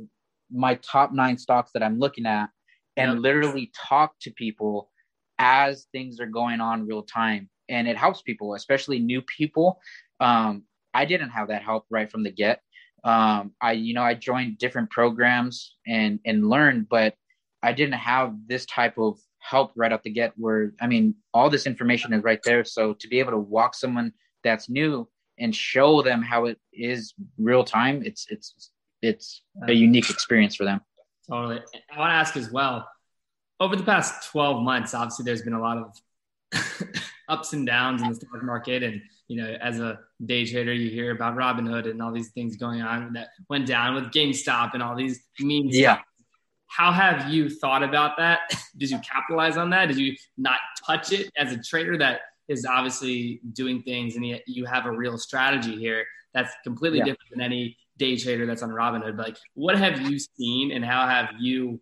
my 0.51 0.75
top 0.77 1.13
nine 1.13 1.39
stocks 1.39 1.71
that 1.73 1.83
I'm 1.83 1.99
looking 1.99 2.27
at 2.27 2.49
and 2.97 3.13
yep. 3.13 3.21
literally 3.21 3.71
talk 3.89 4.15
to 4.23 4.31
people 4.33 4.91
as 5.39 5.87
things 5.93 6.19
are 6.21 6.27
going 6.27 6.61
on 6.61 6.87
real 6.87 7.03
time. 7.03 7.49
And 7.69 7.87
it 7.87 7.97
helps 7.97 8.23
people, 8.23 8.55
especially 8.55 8.99
new 8.99 9.23
people. 9.23 9.81
Um, 10.21 10.65
I 10.95 11.05
didn't 11.05 11.31
have 11.31 11.49
that 11.49 11.63
help 11.63 11.85
right 11.91 12.11
from 12.11 12.25
the 12.25 12.33
get. 12.33 12.61
Um, 13.05 13.53
I, 13.61 13.73
you 13.73 13.95
know, 13.95 14.03
I 14.03 14.15
joined 14.15 14.59
different 14.59 14.91
programs 14.91 15.77
and 15.87 16.21
and 16.25 16.49
learned, 16.49 16.89
but 16.89 17.15
I 17.63 17.73
didn't 17.73 17.95
have 17.95 18.35
this 18.47 18.67
type 18.67 18.99
of 18.99 19.19
help 19.39 19.73
right 19.77 19.93
out 19.93 20.03
the 20.03 20.11
get 20.11 20.33
where 20.37 20.73
i 20.81 20.87
mean 20.87 21.15
all 21.33 21.49
this 21.49 21.67
information 21.67 22.13
is 22.13 22.23
right 22.23 22.41
there. 22.45 22.65
So 22.65 22.95
to 22.95 23.09
be 23.09 23.21
able 23.21 23.33
to 23.33 23.39
walk 23.39 23.75
someone 23.75 24.13
that's 24.45 24.69
new 24.69 25.09
and 25.39 25.55
show 25.55 26.03
them 26.03 26.23
how 26.23 26.47
it 26.47 26.59
is 26.73 27.15
real 27.39 27.65
time 27.65 28.03
it's 28.05 28.27
it's 28.29 28.71
it's 29.01 29.43
a 29.69 29.73
unique 29.73 30.11
experience 30.11 30.57
for 30.57 30.65
them. 30.65 30.81
Totally. 31.29 31.61
I 31.95 31.99
want 31.99 32.11
to 32.11 32.15
ask 32.15 32.37
as 32.37 32.51
well 32.51 32.89
over 33.61 33.77
the 33.77 33.85
past 33.85 34.31
12 34.31 34.63
months 34.63 34.93
obviously 34.93 35.25
there's 35.25 35.43
been 35.43 35.53
a 35.53 35.61
lot 35.61 35.79
of 35.79 35.93
ups 37.29 37.53
and 37.53 37.67
downs 37.67 38.03
in 38.03 38.09
the 38.09 38.15
stock 38.15 38.43
market 38.43 38.83
and 38.83 39.01
you 39.29 39.37
know 39.37 39.57
as 39.61 39.79
a 39.79 39.99
day 40.25 40.45
trader 40.45 40.73
you 40.73 40.91
hear 40.91 41.13
about 41.13 41.37
robinhood 41.37 41.89
and 41.89 42.03
all 42.03 42.11
these 42.11 42.31
things 42.31 42.57
going 42.57 42.83
on 42.83 43.13
that 43.13 43.29
went 43.49 43.67
down 43.67 43.95
with 43.95 44.05
gamestop 44.11 44.75
and 44.75 44.83
all 44.83 44.97
these 44.97 45.21
memes 45.41 45.77
yeah 45.77 45.99
how 46.69 46.93
have 46.93 47.31
you 47.31 47.49
thought 47.49 47.83
about 47.83 48.17
that? 48.19 48.41
Did 48.77 48.91
you 48.91 48.99
capitalize 48.99 49.57
on 49.57 49.71
that? 49.71 49.87
Did 49.87 49.97
you 49.97 50.15
not 50.37 50.59
touch 50.87 51.13
it 51.13 51.31
as 51.37 51.53
a 51.53 51.59
trader 51.61 51.97
that 51.99 52.21
is 52.47 52.65
obviously 52.65 53.41
doing 53.53 53.83
things 53.83 54.17
and 54.17 54.41
you 54.47 54.65
have 54.67 54.87
a 54.87 54.93
real 54.93 55.19
strategy 55.19 55.77
here 55.77 56.05
that's 56.35 56.53
completely 56.63 56.99
yeah. 56.99 57.07
different 57.07 57.31
than 57.31 57.41
any 57.41 57.77
day 57.97 58.17
trader 58.17 58.47
that's 58.47 58.63
on 58.63 58.71
Robinhood? 58.71 59.17
But 59.17 59.29
like, 59.29 59.37
what 59.55 59.77
have 59.79 60.01
you 60.03 60.19
seen 60.19 60.73
and 60.73 60.85
how 60.85 61.07
have 61.09 61.31
you 61.41 61.81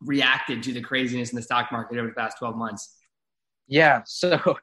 reacted 0.00 0.64
to 0.64 0.72
the 0.72 0.80
craziness 0.80 1.30
in 1.30 1.36
the 1.36 1.42
stock 1.42 1.70
market 1.70 1.96
over 1.96 2.08
the 2.08 2.14
past 2.14 2.38
12 2.38 2.56
months? 2.56 2.96
Yeah. 3.68 4.02
So 4.04 4.58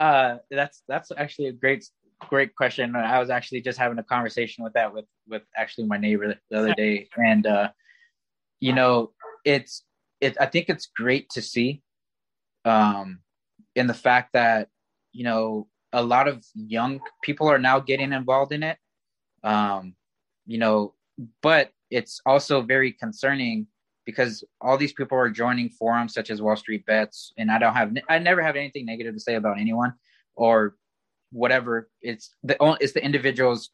uh, 0.00 0.36
that's, 0.50 0.82
that's 0.88 1.10
actually 1.16 1.48
a 1.48 1.52
great, 1.52 1.84
great 2.28 2.54
question. 2.54 2.96
I 2.96 3.18
was 3.18 3.30
actually 3.30 3.60
just 3.62 3.78
having 3.78 3.98
a 3.98 4.02
conversation 4.02 4.64
with 4.64 4.72
that 4.74 4.92
with, 4.92 5.06
with 5.28 5.42
actually 5.56 5.86
my 5.86 5.96
neighbor 5.96 6.34
the 6.50 6.58
other 6.58 6.74
day. 6.74 7.08
And, 7.16 7.46
uh, 7.46 7.70
you 8.60 8.72
know, 8.72 9.12
it's 9.44 9.84
it. 10.20 10.36
I 10.40 10.46
think 10.46 10.68
it's 10.68 10.86
great 10.96 11.28
to 11.30 11.42
see, 11.42 11.82
um, 12.64 13.20
in 13.74 13.86
the 13.86 13.94
fact 13.94 14.32
that 14.32 14.68
you 15.12 15.24
know 15.24 15.68
a 15.92 16.02
lot 16.02 16.26
of 16.26 16.44
young 16.54 17.00
people 17.22 17.48
are 17.48 17.58
now 17.58 17.80
getting 17.80 18.12
involved 18.12 18.52
in 18.52 18.62
it. 18.62 18.78
Um, 19.44 19.94
you 20.46 20.58
know, 20.58 20.94
but 21.42 21.70
it's 21.90 22.20
also 22.26 22.62
very 22.62 22.92
concerning 22.92 23.66
because 24.06 24.44
all 24.60 24.78
these 24.78 24.92
people 24.92 25.18
are 25.18 25.28
joining 25.28 25.68
forums 25.68 26.14
such 26.14 26.30
as 26.30 26.40
Wall 26.40 26.56
Street 26.56 26.86
Bets, 26.86 27.32
and 27.36 27.50
I 27.50 27.58
don't 27.58 27.74
have, 27.74 27.94
I 28.08 28.18
never 28.18 28.40
have 28.40 28.56
anything 28.56 28.86
negative 28.86 29.14
to 29.14 29.20
say 29.20 29.34
about 29.34 29.58
anyone 29.58 29.94
or 30.36 30.76
whatever. 31.32 31.90
It's 32.00 32.34
the 32.42 32.56
only 32.62 32.78
it's 32.80 32.92
the 32.92 33.04
individuals. 33.04 33.70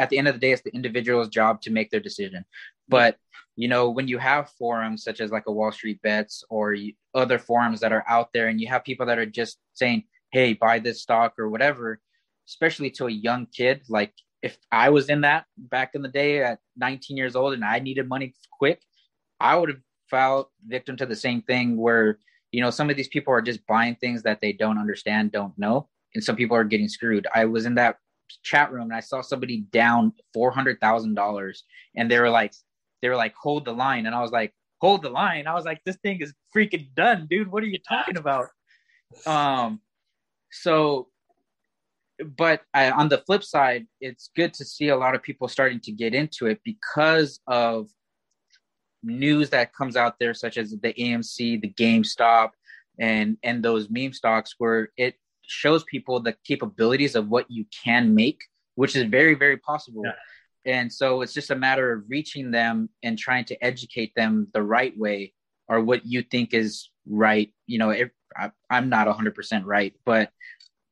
At 0.00 0.10
the 0.10 0.18
end 0.18 0.26
of 0.26 0.34
the 0.34 0.40
day, 0.40 0.50
it's 0.50 0.62
the 0.62 0.74
individual's 0.74 1.28
job 1.28 1.60
to 1.62 1.70
make 1.70 1.90
their 1.90 2.00
decision. 2.00 2.44
But 2.88 3.16
you 3.56 3.68
know, 3.68 3.90
when 3.90 4.08
you 4.08 4.18
have 4.18 4.50
forums 4.58 5.04
such 5.04 5.20
as 5.20 5.30
like 5.30 5.44
a 5.46 5.52
Wall 5.52 5.70
Street 5.70 6.02
Bets 6.02 6.42
or 6.48 6.74
other 7.14 7.38
forums 7.38 7.80
that 7.80 7.92
are 7.92 8.04
out 8.08 8.30
there, 8.32 8.48
and 8.48 8.60
you 8.60 8.68
have 8.68 8.82
people 8.84 9.06
that 9.06 9.18
are 9.18 9.26
just 9.26 9.58
saying, 9.74 10.04
"Hey, 10.32 10.54
buy 10.54 10.78
this 10.78 11.02
stock" 11.02 11.34
or 11.38 11.48
whatever, 11.50 12.00
especially 12.48 12.90
to 12.92 13.06
a 13.06 13.12
young 13.12 13.46
kid, 13.46 13.82
like 13.88 14.12
if 14.42 14.58
I 14.70 14.90
was 14.90 15.08
in 15.08 15.22
that 15.22 15.46
back 15.56 15.94
in 15.94 16.02
the 16.02 16.08
day 16.08 16.42
at 16.42 16.58
19 16.76 17.16
years 17.16 17.34
old 17.34 17.54
and 17.54 17.64
I 17.64 17.78
needed 17.78 18.08
money 18.08 18.34
quick, 18.58 18.82
I 19.44 19.54
would 19.56 19.68
have 19.68 19.80
fell 20.10 20.50
victim 20.66 20.96
to 20.96 21.06
the 21.06 21.16
same 21.16 21.42
thing 21.42 21.76
where 21.76 22.18
you 22.54 22.60
know, 22.60 22.70
some 22.70 22.88
of 22.88 22.96
these 22.96 23.08
people 23.08 23.34
are 23.34 23.42
just 23.42 23.66
buying 23.66 23.96
things 23.96 24.22
that 24.22 24.40
they 24.40 24.52
don't 24.52 24.78
understand, 24.78 25.32
don't 25.32 25.58
know, 25.58 25.88
and 26.14 26.22
some 26.22 26.36
people 26.36 26.56
are 26.56 26.62
getting 26.62 26.88
screwed. 26.88 27.26
I 27.34 27.46
was 27.46 27.66
in 27.66 27.74
that 27.74 27.98
chat 28.44 28.70
room 28.72 28.84
and 28.84 28.94
I 28.94 29.00
saw 29.00 29.22
somebody 29.22 29.62
down 29.72 30.12
four 30.32 30.52
hundred 30.52 30.80
thousand 30.80 31.14
dollars, 31.14 31.64
and 31.96 32.08
they 32.08 32.20
were 32.20 32.30
like, 32.30 32.54
they 33.02 33.08
were 33.08 33.16
like, 33.16 33.34
hold 33.34 33.64
the 33.64 33.72
line, 33.72 34.06
and 34.06 34.14
I 34.14 34.22
was 34.22 34.30
like, 34.30 34.54
hold 34.80 35.02
the 35.02 35.10
line. 35.10 35.48
I 35.48 35.54
was 35.54 35.64
like, 35.64 35.82
this 35.84 35.96
thing 35.96 36.20
is 36.20 36.32
freaking 36.56 36.94
done, 36.94 37.26
dude. 37.28 37.50
What 37.50 37.64
are 37.64 37.66
you 37.66 37.80
talking 37.80 38.18
about? 38.18 38.46
Um, 39.26 39.80
so, 40.52 41.08
but 42.36 42.62
I, 42.72 42.92
on 42.92 43.08
the 43.08 43.18
flip 43.18 43.42
side, 43.42 43.88
it's 44.00 44.30
good 44.36 44.54
to 44.54 44.64
see 44.64 44.90
a 44.90 44.96
lot 44.96 45.16
of 45.16 45.24
people 45.24 45.48
starting 45.48 45.80
to 45.80 45.90
get 45.90 46.14
into 46.14 46.46
it 46.46 46.60
because 46.64 47.40
of 47.48 47.88
news 49.04 49.50
that 49.50 49.74
comes 49.74 49.96
out 49.96 50.18
there, 50.18 50.34
such 50.34 50.56
as 50.56 50.70
the 50.70 50.92
AMC, 50.92 51.60
the 51.60 51.72
GameStop, 51.72 52.50
and 52.98 53.36
and 53.42 53.62
those 53.62 53.90
meme 53.90 54.12
stocks, 54.12 54.54
where 54.58 54.90
it 54.96 55.14
shows 55.42 55.84
people 55.84 56.20
the 56.20 56.36
capabilities 56.44 57.14
of 57.14 57.28
what 57.28 57.50
you 57.50 57.66
can 57.84 58.14
make, 58.14 58.40
which 58.74 58.96
is 58.96 59.04
very 59.04 59.34
very 59.34 59.56
possible. 59.56 60.02
Yeah. 60.04 60.12
And 60.66 60.92
so 60.92 61.20
it's 61.20 61.34
just 61.34 61.50
a 61.50 61.56
matter 61.56 61.92
of 61.92 62.04
reaching 62.08 62.50
them 62.50 62.88
and 63.02 63.18
trying 63.18 63.44
to 63.46 63.64
educate 63.64 64.14
them 64.16 64.48
the 64.54 64.62
right 64.62 64.96
way 64.96 65.34
or 65.68 65.80
what 65.80 66.06
you 66.06 66.22
think 66.22 66.54
is 66.54 66.88
right. 67.06 67.52
You 67.66 67.78
know, 67.78 67.90
if, 67.90 68.10
I, 68.36 68.50
I'm 68.70 68.88
not 68.88 69.06
100% 69.06 69.62
right, 69.64 69.92
but 70.04 70.30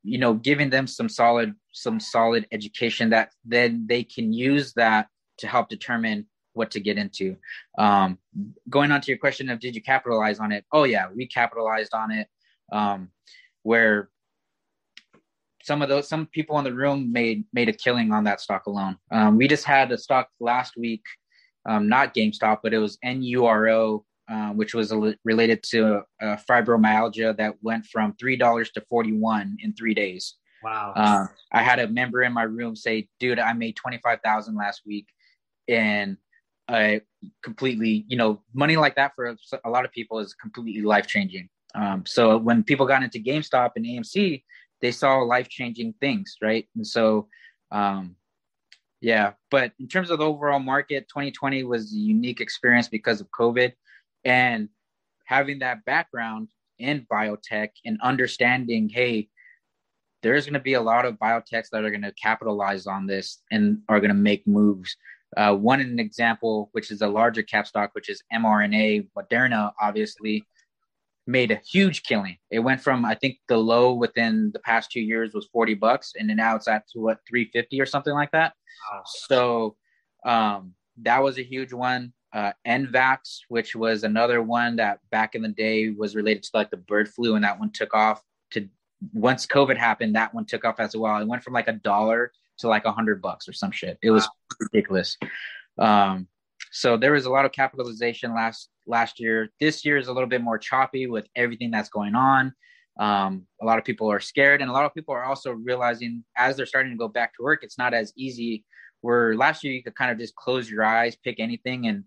you 0.05 0.19
know, 0.19 0.35
giving 0.35 0.71
them 0.71 0.87
some 0.87 1.09
solid 1.09 1.55
some 1.73 2.01
solid 2.01 2.47
education 2.53 3.11
that 3.11 3.31
then 3.45 3.87
they 3.89 4.05
can 4.05 4.33
use 4.33 4.75
that 4.75 5.09
to 5.39 5.47
help 5.47 5.69
determine 5.69 6.27
what 6.55 6.71
to 6.73 6.81
get 6.81 6.99
into. 6.99 7.37
Um, 7.79 8.19
going 8.69 8.93
on 8.93 9.01
to 9.01 9.11
your 9.11 9.19
question 9.19 9.49
of 9.49 9.61
did 9.61 9.75
you 9.75 9.83
capitalize 9.83 10.39
on 10.39 10.53
it? 10.53 10.65
Oh 10.73 10.85
yeah, 10.85 11.07
we 11.15 11.27
capitalized 11.27 11.95
on 11.95 12.11
it. 12.11 12.29
Um, 12.73 13.11
where 13.63 14.11
some 15.63 15.83
of 15.83 15.89
those 15.89 16.09
some 16.09 16.27
people 16.27 16.59
in 16.59 16.65
the 16.65 16.75
room 16.75 17.13
made 17.13 17.45
made 17.53 17.69
a 17.69 17.73
killing 17.73 18.13
on 18.13 18.25
that 18.25 18.41
stock 18.41 18.67
alone. 18.67 18.97
Um, 19.11 19.37
we 19.37 19.49
just 19.49 19.65
had 19.65 19.91
a 19.93 19.99
stock 19.99 20.29
last 20.41 20.77
week, 20.77 21.03
um, 21.69 21.89
not 21.89 22.15
GameStop, 22.15 22.59
but 22.63 22.75
it 22.75 22.79
was 22.79 22.99
NURO, 23.05 24.05
uh, 24.31 24.51
which 24.51 24.75
was 24.75 24.93
a, 24.93 25.17
related 25.25 25.63
to 25.65 26.03
uh, 26.21 26.37
fibromyalgia 26.49 27.37
that 27.37 27.55
went 27.63 27.87
from 27.87 28.15
three 28.15 28.37
dollars 28.37 28.71
to 28.73 28.83
forty 28.89 29.13
one 29.13 29.57
in 29.61 29.73
three 29.73 29.95
days. 29.95 30.35
Wow! 30.63 30.93
Uh, 30.95 31.27
I 31.53 31.63
had 31.63 31.79
a 31.79 31.89
member 31.89 32.23
in 32.23 32.33
my 32.33 32.45
room 32.45 32.77
say, 32.77 33.09
"Dude, 33.21 33.39
I 33.39 33.53
made 33.53 33.77
twenty 33.77 33.99
five 33.99 34.21
thousand 34.25 34.57
last 34.57 34.83
week," 34.85 35.07
and 35.69 36.17
Completely, 37.43 38.05
you 38.09 38.17
know, 38.17 38.43
money 38.55 38.77
like 38.77 38.97
that 38.97 39.13
for 39.15 39.37
a 39.65 39.71
lot 39.71 39.85
of 39.85 39.93
people 39.93 40.19
is 40.19 40.35
completely 40.35 40.83
life 40.83 41.07
changing. 41.07 41.49
Um, 41.75 42.05
so 42.07 42.37
when 42.37 42.63
people 42.63 42.87
got 42.87 43.03
into 43.03 43.19
GameStop 43.19 43.73
and 43.77 43.85
AMC, 43.85 44.43
they 44.81 44.93
saw 44.93 45.19
life 45.19 45.49
changing 45.49 45.95
things, 46.01 46.37
right? 46.43 46.69
And 46.75 46.87
so, 46.87 47.29
um, 47.71 48.17
yeah. 49.01 49.33
But 49.51 49.73
in 49.79 49.89
terms 49.89 50.11
of 50.11 50.19
the 50.19 50.27
overall 50.27 50.59
market, 50.59 51.09
2020 51.09 51.65
was 51.65 51.93
a 51.93 51.97
unique 51.97 52.41
experience 52.41 52.89
because 52.89 53.21
of 53.21 53.29
COVID, 53.31 53.73
and 54.25 54.69
having 55.25 55.61
that 55.61 55.85
background 55.85 56.49
in 56.79 57.07
biotech 57.11 57.71
and 57.85 57.99
understanding, 58.03 58.89
hey, 58.89 59.29
there's 60.23 60.45
going 60.45 60.55
to 60.55 60.61
be 60.61 60.75
a 60.75 60.81
lot 60.81 61.05
of 61.05 61.15
biotechs 61.15 61.69
that 61.73 61.85
are 61.85 61.91
going 61.91 62.03
to 62.03 62.13
capitalize 62.13 62.87
on 62.87 63.07
this 63.07 63.43
and 63.51 63.79
are 63.89 64.01
going 64.01 64.09
to 64.09 64.15
make 64.15 64.47
moves. 64.47 64.97
Uh, 65.37 65.55
one 65.55 65.81
an 65.81 65.99
example, 65.99 66.69
which 66.73 66.91
is 66.91 67.01
a 67.01 67.07
larger 67.07 67.43
cap 67.43 67.67
stock, 67.67 67.91
which 67.95 68.09
is 68.09 68.23
mRNA, 68.33 69.09
Moderna, 69.17 69.73
obviously 69.81 70.45
made 71.27 71.51
a 71.51 71.61
huge 71.67 72.03
killing. 72.03 72.37
It 72.51 72.59
went 72.59 72.81
from 72.81 73.05
I 73.05 73.15
think 73.15 73.39
the 73.49 73.57
low 73.57 73.95
within 73.95 74.51
the 74.53 74.59
past 74.59 74.91
two 74.91 75.01
years 75.01 75.35
was 75.35 75.49
40 75.53 75.75
bucks, 75.75 76.13
and 76.19 76.29
then 76.29 76.37
now 76.37 76.57
it's 76.57 76.69
at 76.69 76.89
to 76.91 77.01
what 77.01 77.21
350 77.29 77.81
or 77.81 77.87
something 77.87 78.13
like 78.13 78.33
that. 78.33 78.55
Wow. 78.91 79.03
So 79.07 79.77
um, 80.25 80.75
that 80.99 81.23
was 81.23 81.39
a 81.39 81.43
huge 81.43 81.73
one. 81.73 82.13
Uh, 82.33 82.53
NVAX, 82.67 83.41
which 83.49 83.77
was 83.77 84.05
another 84.05 84.43
one 84.43 84.77
that 84.77 85.01
back 85.11 85.35
in 85.35 85.43
the 85.43 85.49
day 85.49 85.91
was 85.91 86.17
related 86.17 86.43
to 86.43 86.51
like 86.55 86.71
the 86.71 86.77
bird 86.77 87.09
flu, 87.09 87.35
and 87.35 87.45
that 87.45 87.59
one 87.59 87.71
took 87.71 87.95
off. 87.95 88.23
To 88.53 88.69
once 89.13 89.47
COVID 89.47 89.77
happened, 89.77 90.15
that 90.17 90.35
one 90.35 90.45
took 90.45 90.65
off 90.65 90.81
as 90.81 90.97
well. 90.97 91.21
It 91.21 91.29
went 91.29 91.43
from 91.43 91.55
like 91.55 91.69
a 91.69 91.73
dollar 91.73 92.33
to 92.63 92.69
like 92.69 92.85
a 92.85 92.93
hundred 92.93 93.21
bucks 93.23 93.49
or 93.49 93.53
some 93.53 93.71
shit. 93.71 93.99
It 94.03 94.11
was 94.11 94.25
wow. 94.25 94.57
ridiculous. 94.61 95.17
Um, 95.79 96.27
so 96.71 96.97
there 96.97 97.13
was 97.13 97.27
a 97.27 97.31
lot 97.31 97.45
of 97.45 97.53
capitalization 97.53 98.35
last 98.35 98.71
last 98.87 99.21
year. 99.21 99.51
This 99.61 99.85
year 99.85 99.99
is 99.99 100.09
a 100.09 100.13
little 100.13 100.29
bit 100.29 100.43
more 100.43 100.59
choppy 100.59 101.07
with 101.07 101.27
everything 101.37 101.71
that's 101.71 101.91
going 101.91 102.15
on. 102.15 102.55
Um, 102.99 103.47
a 103.61 103.65
lot 103.65 103.79
of 103.79 103.85
people 103.85 104.11
are 104.11 104.21
scared, 104.21 104.61
and 104.61 104.71
a 104.71 104.73
lot 104.73 104.85
of 104.85 104.95
people 104.95 105.15
are 105.15 105.25
also 105.25 105.53
realizing 105.53 106.25
as 106.37 106.57
they're 106.57 106.67
starting 106.67 106.93
to 106.93 106.99
go 106.99 107.09
back 107.09 107.35
to 107.35 107.43
work, 107.43 107.61
it's 107.63 107.79
not 107.79 107.95
as 107.95 108.13
easy. 108.17 108.65
Where 109.01 109.35
last 109.35 109.65
year 109.65 109.73
you 109.73 109.83
could 109.83 109.97
kind 109.97 110.11
of 110.11 110.19
just 110.19 110.35
close 110.37 110.71
your 110.71 110.85
eyes, 110.85 111.17
pick 111.17 111.41
anything, 111.41 111.87
and 111.87 112.05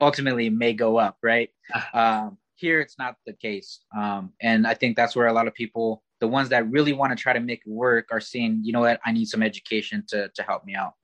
ultimately 0.00 0.48
may 0.48 0.72
go 0.72 0.96
up, 0.96 1.18
right? 1.22 1.50
um, 1.94 2.38
here 2.54 2.80
it's 2.80 2.98
not 2.98 3.16
the 3.26 3.34
case, 3.34 3.80
um, 3.96 4.32
and 4.40 4.66
I 4.66 4.74
think 4.74 4.96
that's 4.96 5.14
where 5.14 5.26
a 5.26 5.32
lot 5.32 5.46
of 5.46 5.54
people, 5.54 6.02
the 6.20 6.28
ones 6.28 6.48
that 6.50 6.70
really 6.70 6.92
want 6.92 7.16
to 7.16 7.22
try 7.22 7.32
to 7.32 7.40
make 7.40 7.62
it 7.66 7.70
work, 7.70 8.08
are 8.10 8.20
seeing, 8.20 8.60
you 8.62 8.72
know 8.72 8.80
what, 8.80 9.00
I 9.04 9.12
need 9.12 9.26
some 9.26 9.42
education 9.42 10.04
to 10.08 10.30
to 10.34 10.42
help 10.42 10.64
me 10.64 10.74
out. 10.74 10.94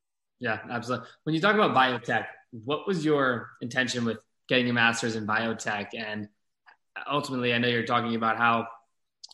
Yeah, 0.40 0.58
absolutely. 0.70 1.06
When 1.24 1.34
you 1.34 1.40
talk 1.40 1.54
about 1.54 1.74
biotech, 1.74 2.26
what 2.50 2.86
was 2.86 3.04
your 3.04 3.50
intention 3.60 4.04
with 4.04 4.18
getting 4.48 4.68
a 4.68 4.72
master's 4.72 5.16
in 5.16 5.26
biotech? 5.26 5.88
And 5.96 6.28
ultimately, 7.10 7.54
I 7.54 7.58
know 7.58 7.68
you're 7.68 7.84
talking 7.84 8.14
about 8.16 8.36
how 8.38 8.66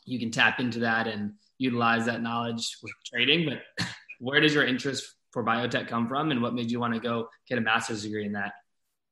you 0.04 0.18
can 0.18 0.30
tap 0.30 0.60
into 0.60 0.80
that 0.80 1.06
and 1.06 1.32
utilize 1.58 2.06
that 2.06 2.22
knowledge 2.22 2.76
with 2.82 2.92
trading, 3.06 3.48
but 3.48 3.86
where 4.20 4.40
does 4.40 4.54
your 4.54 4.66
interest 4.66 5.14
for 5.32 5.44
biotech 5.44 5.88
come 5.88 6.08
from 6.08 6.30
and 6.30 6.42
what 6.42 6.54
made 6.54 6.70
you 6.70 6.80
want 6.80 6.94
to 6.94 7.00
go 7.00 7.28
get 7.48 7.58
a 7.58 7.60
master's 7.60 8.02
degree 8.02 8.24
in 8.24 8.32
that? 8.32 8.52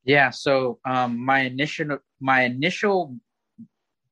Yeah, 0.05 0.31
so 0.31 0.79
um, 0.85 1.19
my 1.19 1.41
initial 1.41 1.99
my 2.21 2.43
initial 2.43 3.17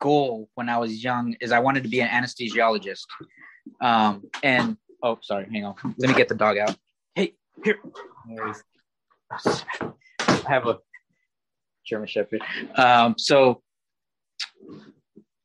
goal 0.04 0.50
when 0.54 0.68
I 0.68 0.76
was 0.76 1.02
young 1.02 1.34
is 1.40 1.50
I 1.50 1.60
wanted 1.60 1.82
to 1.84 1.88
be 1.88 2.00
an 2.00 2.08
anesthesiologist. 2.08 3.06
Um, 3.80 4.24
and 4.42 4.76
oh, 5.02 5.18
sorry, 5.22 5.46
hang 5.50 5.64
on. 5.64 5.74
Let 5.98 6.10
me 6.10 6.14
get 6.14 6.28
the 6.28 6.34
dog 6.34 6.58
out. 6.58 6.76
Hey, 7.14 7.32
here. 7.64 7.78
I 9.30 9.54
have 10.46 10.66
a 10.66 10.78
German 11.86 12.06
Shepherd. 12.06 12.42
Um, 12.76 13.14
so 13.16 13.62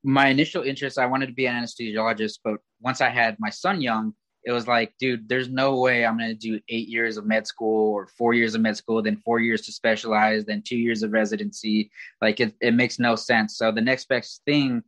my 0.03 0.27
initial 0.27 0.63
interest, 0.63 0.97
I 0.97 1.05
wanted 1.05 1.27
to 1.27 1.33
be 1.33 1.45
an 1.45 1.55
anesthesiologist, 1.55 2.39
but 2.43 2.57
once 2.81 2.99
I 2.99 3.09
had 3.09 3.37
my 3.39 3.49
son 3.49 3.79
young, 3.79 4.13
it 4.49 4.51
was 4.51 4.67
like, 4.67 4.95
dude, 4.99 5.29
there's 5.29 5.47
no 5.47 5.79
way 5.79 6.03
I'm 6.03 6.17
going 6.17 6.31
to 6.31 6.33
do 6.33 6.59
eight 6.69 6.87
years 6.87 7.17
of 7.17 7.25
med 7.27 7.45
school 7.45 7.93
or 7.93 8.07
four 8.07 8.33
years 8.33 8.55
of 8.55 8.61
med 8.61 8.75
school, 8.75 8.99
then 8.99 9.17
four 9.17 9.39
years 9.39 9.61
to 9.61 9.71
specialize, 9.71 10.43
then 10.43 10.63
two 10.63 10.75
years 10.75 11.03
of 11.03 11.11
residency. 11.11 11.91
Like 12.19 12.39
it, 12.39 12.55
it 12.59 12.73
makes 12.73 12.97
no 12.97 13.15
sense. 13.15 13.57
So 13.57 13.71
the 13.71 13.81
next 13.81 14.07
best 14.07 14.41
thing 14.47 14.81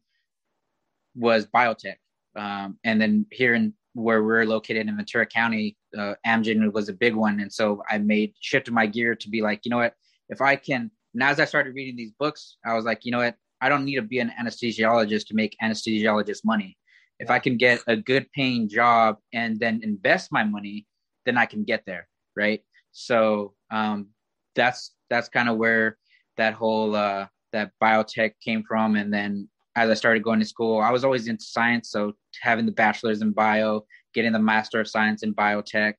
was 1.14 1.46
biotech. 1.46 1.98
Um, 2.36 2.80
and 2.84 3.00
then 3.00 3.28
here 3.32 3.54
in 3.54 3.76
where 3.94 4.24
we're 4.24 4.48
located 4.48 4.88
in 4.88 4.96
Ventura 4.96 5.28
County, 5.28 5.78
uh, 5.96 6.16
Amgen 6.26 6.74
was 6.74 6.90
a 6.90 6.94
big 6.94 7.14
one, 7.14 7.40
and 7.40 7.54
so 7.54 7.84
I 7.88 8.00
made 8.00 8.34
shifted 8.40 8.74
my 8.74 8.88
gear 8.88 9.14
to 9.14 9.30
be 9.30 9.44
like, 9.44 9.64
you 9.64 9.70
know 9.70 9.78
what, 9.78 9.94
if 10.30 10.42
I 10.42 10.56
can. 10.56 10.90
And 11.14 11.22
as 11.22 11.40
I 11.40 11.46
started 11.46 11.76
reading 11.76 11.98
these 11.98 12.14
books, 12.18 12.58
I 12.66 12.74
was 12.74 12.86
like, 12.86 13.06
you 13.06 13.12
know 13.12 13.20
what, 13.20 13.36
I 13.60 13.70
don't 13.70 13.86
need 13.86 13.98
to 13.98 14.02
be 14.02 14.18
an 14.20 14.32
anesthesiologist 14.42 15.28
to 15.28 15.36
make 15.36 15.56
anesthesiologist 15.62 16.44
money. 16.46 16.78
If 17.22 17.30
I 17.30 17.40
can 17.40 17.56
get 17.58 17.84
a 17.88 17.96
good 17.96 18.26
paying 18.34 18.68
job 18.68 19.18
and 19.32 19.60
then 19.60 19.82
invest 19.84 20.32
my 20.32 20.44
money, 20.44 20.88
then 21.26 21.38
I 21.38 21.46
can 21.46 21.64
get 21.64 21.86
there, 21.86 22.08
right? 22.36 22.62
So 22.92 23.54
um, 23.70 24.10
that's 24.56 24.96
that's 25.10 25.30
kind 25.30 25.50
of 25.50 25.58
where 25.58 25.98
that 26.38 26.54
whole 26.54 26.96
uh, 26.96 27.28
that 27.54 27.72
biotech 27.82 28.34
came 28.44 28.64
from, 28.64 28.96
and 28.96 29.14
then 29.14 29.48
as 29.76 29.90
I 29.90 29.94
started 29.94 30.24
going 30.24 30.40
to 30.40 30.46
school, 30.46 30.82
I 30.82 30.92
was 30.92 31.04
always 31.06 31.28
into 31.28 31.44
science. 31.44 31.92
So 31.92 32.14
having 32.42 32.66
the 32.66 32.72
bachelor's 32.72 33.22
in 33.22 33.32
bio, 33.32 33.86
getting 34.14 34.34
the 34.34 34.40
master 34.40 34.80
of 34.82 34.88
science 34.88 35.24
in 35.24 35.34
biotech, 35.34 35.94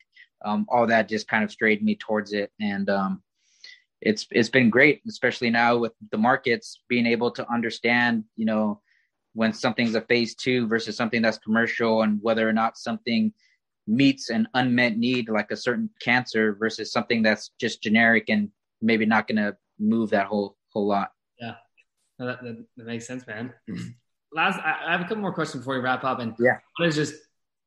um, 0.45 0.67
all 0.69 0.87
that 0.87 1.09
just 1.09 1.29
kind 1.29 1.45
of 1.45 1.51
strayed 1.51 1.83
me 1.83 1.97
towards 1.97 2.33
it. 2.33 2.51
And 2.61 2.91
um, 2.91 3.23
it's 4.01 4.27
it's 4.31 4.51
been 4.51 4.71
great, 4.71 5.01
especially 5.09 5.51
now 5.51 5.77
with 5.79 5.93
the 6.11 6.19
markets 6.19 6.83
being 6.89 7.07
able 7.07 7.31
to 7.31 7.51
understand, 7.51 8.25
you 8.37 8.45
know, 8.45 8.81
when 9.35 9.53
something's 9.53 9.95
a 9.95 10.01
phase 10.03 10.35
two 10.35 10.67
versus 10.67 10.97
something 10.97 11.23
that's 11.23 11.39
commercial, 11.39 12.03
and 12.03 12.19
whether 12.23 12.49
or 12.49 12.53
not 12.53 12.77
something 12.77 13.33
meets 13.87 14.31
an 14.31 14.47
unmet 14.55 14.97
need 14.97 15.29
like 15.29 15.51
a 15.51 15.57
certain 15.57 15.91
cancer 16.01 16.55
versus 16.55 16.93
something 16.93 17.23
that's 17.23 17.51
just 17.59 17.83
generic 17.83 18.27
and 18.29 18.51
maybe 18.81 19.05
not 19.05 19.27
going 19.27 19.37
to 19.37 19.57
move 19.79 20.11
that 20.11 20.27
whole 20.27 20.57
whole 20.73 20.87
lot. 20.87 21.13
Yeah. 21.41 21.55
No, 22.19 22.27
that, 22.27 22.43
that, 22.43 22.65
that, 22.77 22.87
makes 22.87 23.07
sense, 23.07 23.27
man. 23.27 23.53
Last, 24.33 24.59
I, 24.61 24.87
I 24.87 24.93
have 24.93 25.01
a 25.01 25.05
couple 25.05 25.19
more 25.19 25.33
questions 25.33 25.63
before 25.63 25.75
we 25.75 25.81
wrap 25.81 26.05
up. 26.05 26.21
And 26.21 26.35
yeah, 26.39 26.59
one 26.79 26.89
is 26.89 26.95
just 26.95 27.15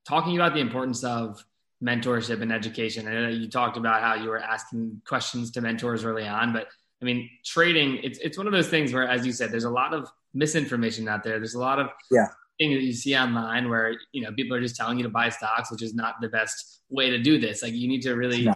talking 0.07 0.35
about 0.35 0.53
the 0.53 0.59
importance 0.59 1.03
of 1.03 1.43
mentorship 1.83 2.41
and 2.41 2.51
education. 2.51 3.07
I 3.07 3.13
know 3.13 3.27
you 3.29 3.49
talked 3.49 3.77
about 3.77 4.01
how 4.01 4.15
you 4.15 4.29
were 4.29 4.39
asking 4.39 5.01
questions 5.05 5.51
to 5.51 5.61
mentors 5.61 6.03
early 6.03 6.27
on, 6.27 6.53
but 6.53 6.67
I 7.01 7.05
mean, 7.05 7.29
trading, 7.43 7.99
it's, 8.03 8.17
it's 8.19 8.37
one 8.37 8.47
of 8.47 8.53
those 8.53 8.69
things 8.69 8.93
where, 8.93 9.07
as 9.07 9.25
you 9.25 9.31
said, 9.31 9.51
there's 9.51 9.65
a 9.65 9.69
lot 9.69 9.93
of 9.93 10.09
misinformation 10.35 11.07
out 11.07 11.23
there. 11.23 11.39
There's 11.39 11.55
a 11.55 11.59
lot 11.59 11.79
of 11.79 11.87
yeah 12.11 12.27
thing 12.57 12.73
that 12.73 12.81
you 12.81 12.93
see 12.93 13.15
online 13.15 13.69
where 13.69 13.95
you 14.11 14.21
know 14.21 14.31
people 14.31 14.55
are 14.55 14.61
just 14.61 14.75
telling 14.75 14.97
you 14.97 15.03
to 15.03 15.09
buy 15.09 15.29
stocks, 15.29 15.71
which 15.71 15.81
is 15.81 15.93
not 15.93 16.15
the 16.21 16.29
best 16.29 16.81
way 16.89 17.09
to 17.09 17.17
do 17.17 17.39
this. 17.39 17.61
Like 17.61 17.73
you 17.73 17.87
need 17.87 18.01
to 18.03 18.13
really 18.13 18.43
yeah. 18.43 18.53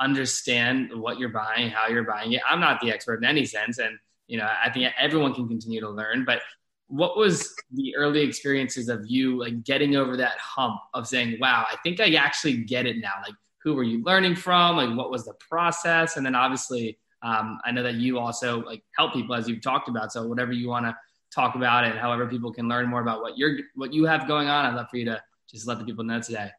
understand 0.00 0.90
what 0.94 1.18
you're 1.18 1.30
buying, 1.30 1.70
how 1.70 1.88
you're 1.88 2.04
buying 2.04 2.32
it. 2.32 2.42
I'm 2.48 2.60
not 2.60 2.80
the 2.80 2.90
expert 2.90 3.16
in 3.16 3.24
any 3.24 3.44
sense, 3.44 3.78
and 3.78 3.98
you 4.26 4.38
know 4.38 4.46
I 4.46 4.70
think 4.70 4.92
everyone 4.98 5.34
can 5.34 5.48
continue 5.48 5.80
to 5.80 5.90
learn. 5.90 6.24
But 6.24 6.40
what 6.88 7.16
was 7.16 7.54
the 7.72 7.96
early 7.96 8.20
experiences 8.20 8.88
of 8.88 9.04
you 9.06 9.38
like 9.38 9.64
getting 9.64 9.96
over 9.96 10.16
that 10.18 10.38
hump 10.38 10.80
of 10.94 11.06
saying, 11.06 11.38
"Wow, 11.40 11.66
I 11.70 11.76
think 11.82 12.00
I 12.00 12.12
actually 12.14 12.58
get 12.58 12.86
it 12.86 12.98
now." 12.98 13.14
Like 13.26 13.34
who 13.62 13.74
were 13.74 13.84
you 13.84 14.02
learning 14.02 14.36
from? 14.36 14.76
Like 14.76 14.96
what 14.96 15.10
was 15.10 15.24
the 15.24 15.34
process? 15.48 16.16
And 16.16 16.26
then 16.26 16.34
obviously, 16.34 16.98
um, 17.22 17.60
I 17.64 17.70
know 17.70 17.84
that 17.84 17.94
you 17.94 18.18
also 18.18 18.62
like 18.64 18.82
help 18.96 19.14
people 19.14 19.34
as 19.34 19.48
you've 19.48 19.62
talked 19.62 19.88
about. 19.88 20.12
So 20.12 20.26
whatever 20.26 20.52
you 20.52 20.68
want 20.68 20.86
to 20.86 20.96
talk 21.34 21.54
about 21.54 21.84
it. 21.84 21.96
however 21.96 22.26
people 22.26 22.52
can 22.52 22.68
learn 22.68 22.88
more 22.88 23.00
about 23.00 23.22
what 23.22 23.38
you're 23.38 23.58
what 23.74 23.92
you 23.92 24.04
have 24.04 24.28
going 24.28 24.48
on 24.48 24.66
i'd 24.66 24.74
love 24.74 24.88
for 24.90 24.96
you 24.96 25.04
to 25.04 25.20
just 25.50 25.66
let 25.66 25.78
the 25.78 25.84
people 25.84 26.04
know 26.04 26.20
today 26.20 26.50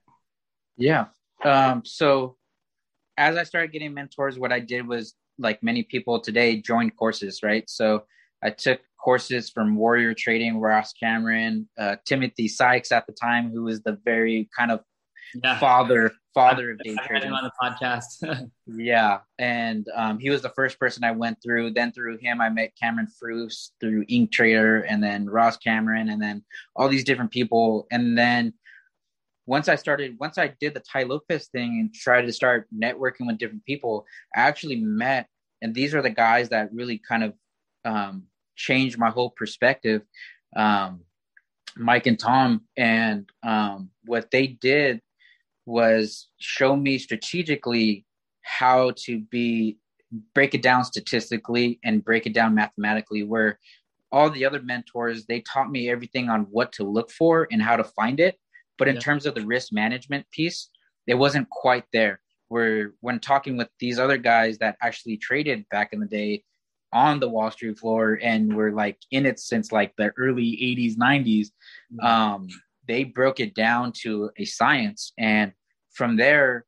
yeah 0.77 1.05
um, 1.43 1.83
so 1.86 2.36
as 3.17 3.36
i 3.38 3.43
started 3.43 3.71
getting 3.71 3.93
mentors 3.93 4.38
what 4.39 4.51
i 4.51 4.59
did 4.59 4.88
was 4.88 5.13
like 5.38 5.62
many 5.63 5.83
people 5.83 6.19
today 6.19 6.59
joined 6.59 6.95
courses 6.95 7.41
right 7.43 7.69
so 7.69 8.03
i 8.43 8.49
took 8.49 8.79
courses 8.99 9.49
from 9.49 9.75
warrior 9.75 10.13
trading 10.13 10.59
ross 10.59 10.93
cameron 10.93 11.67
uh, 11.77 11.95
timothy 12.05 12.47
sykes 12.47 12.91
at 12.91 13.05
the 13.07 13.13
time 13.13 13.51
who 13.51 13.63
was 13.63 13.81
the 13.81 13.97
very 14.05 14.49
kind 14.57 14.71
of 14.71 14.79
yeah. 15.43 15.59
father 15.59 16.12
father 16.34 16.72
of 16.72 16.80
day 16.80 16.96
trading 17.06 17.32
on 17.32 17.43
the 17.43 17.52
podcast. 17.62 18.50
yeah, 18.67 19.19
and 19.38 19.88
um, 19.96 20.19
he 20.19 20.30
was 20.30 20.41
the 20.41 20.50
first 20.50 20.80
person 20.80 21.04
I 21.04 21.12
went 21.12 21.38
through. 21.43 21.72
Then 21.72 21.91
through 21.91 22.17
him, 22.17 22.41
I 22.41 22.50
met 22.50 22.74
Cameron 22.82 23.08
Fruce 23.19 23.72
through 23.80 24.06
Ink 24.08 24.32
Trader, 24.32 24.82
and 24.82 25.04
then 25.04 25.30
Ross 25.30 25.58
Cameron, 25.58 26.10
and 26.10 26.22
then 26.22 26.43
all 26.76 26.89
these 26.89 27.04
different 27.04 27.32
people. 27.32 27.88
And 27.91 28.17
then 28.17 28.54
once 29.46 29.67
I 29.67 29.76
started, 29.76 30.17
once 30.19 30.38
I 30.38 30.54
did 30.60 30.74
the 30.74 30.80
Tai 30.82 31.04
Lopez 31.04 31.48
thing 31.48 31.80
and 31.80 31.93
tried 31.93 32.24
to 32.24 32.34
start 32.34 32.67
networking 32.74 33.28
with 33.28 33.38
different 33.38 33.65
people, 33.65 34.06
I 34.36 34.41
actually 34.41 34.78
met, 34.78 35.28
and 35.62 35.74
these 35.74 35.93
are 35.93 36.02
the 36.02 36.10
guys 36.10 36.50
that 36.50 36.74
really 36.74 36.98
kind 36.98 37.24
of 37.24 37.34
um, 37.86 38.24
changed 38.56 38.98
my 38.98 39.10
whole 39.10 39.30
perspective. 39.30 40.02
Um, 40.56 41.02
Mike 41.76 42.06
and 42.06 42.19
Tom, 42.19 42.62
and 42.78 43.28
um, 43.41 43.89
what 44.06 44.30
they 44.30 44.46
did 44.46 45.02
was 45.65 46.30
show 46.39 46.76
me 46.76 46.97
strategically 46.97 48.06
how 48.41 48.91
to 48.97 49.21
be 49.21 49.78
break 50.34 50.54
it 50.54 50.62
down 50.62 50.84
statistically 50.84 51.80
and 51.84 52.04
break 52.04 52.26
it 52.26 52.34
down 52.34 52.54
mathematically 52.54 53.23
where 53.23 53.60
all 54.12 54.30
the 54.30 54.45
other 54.45 54.62
mentors 54.62 55.26
they 55.26 55.41
taught 55.41 55.71
me 55.71 55.89
everything 55.89 56.30
on 56.30 56.41
what 56.52 56.71
to 56.71 56.84
look 56.84 57.10
for 57.10 57.47
and 57.52 57.62
how 57.62 57.76
to 57.76 57.84
find 57.84 58.19
it 58.19 58.38
but 58.78 58.88
in 58.88 58.95
yeah. 58.95 59.02
terms 59.02 59.26
of 59.26 59.34
the 59.34 59.45
risk 59.45 59.71
management 59.71 60.26
piece 60.32 60.69
it 61.08 61.15
wasn't 61.15 61.49
quite 61.49 61.86
there 61.93 62.19
where 62.49 62.93
when 62.99 63.19
talking 63.19 63.58
with 63.58 63.69
these 63.80 63.97
other 63.97 64.17
guys 64.17 64.58
that 64.60 64.78
actually 64.82 65.17
traded 65.17 65.65
back 65.69 65.93
in 65.93 65.99
the 65.99 66.06
day 66.06 66.43
on 66.91 67.19
the 67.19 67.28
wall 67.28 67.49
street 67.49 67.80
floor 67.80 68.19
and 68.21 68.56
were 68.56 68.71
like 68.71 68.97
in 69.10 69.26
it 69.26 69.39
since 69.39 69.71
like 69.71 69.91
the 69.97 70.12
early 70.17 70.43
80s 70.43 70.95
90s 70.95 71.47
mm-hmm. 71.91 72.06
um, 72.06 72.47
they 72.88 73.04
broke 73.04 73.39
it 73.39 73.54
down 73.54 73.91
to 74.02 74.30
a 74.38 74.46
science. 74.46 75.13
And 75.17 75.54
from 75.91 76.17
there, 76.17 76.65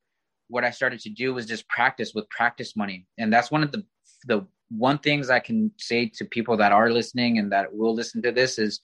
what 0.47 0.63
I 0.63 0.71
started 0.71 0.99
to 1.01 1.09
do 1.09 1.33
was 1.33 1.45
just 1.45 1.67
practice 1.67 2.13
with 2.13 2.29
practice 2.29 2.75
money. 2.75 3.07
And 3.17 3.31
that's 3.31 3.51
one 3.51 3.63
of 3.63 3.71
the 3.71 3.83
the 4.27 4.45
one 4.69 4.97
things 4.97 5.29
I 5.29 5.39
can 5.39 5.71
say 5.77 6.07
to 6.15 6.25
people 6.25 6.57
that 6.57 6.71
are 6.71 6.89
listening 6.89 7.37
and 7.37 7.51
that 7.51 7.73
will 7.73 7.93
listen 7.93 8.21
to 8.23 8.31
this 8.31 8.57
is 8.57 8.81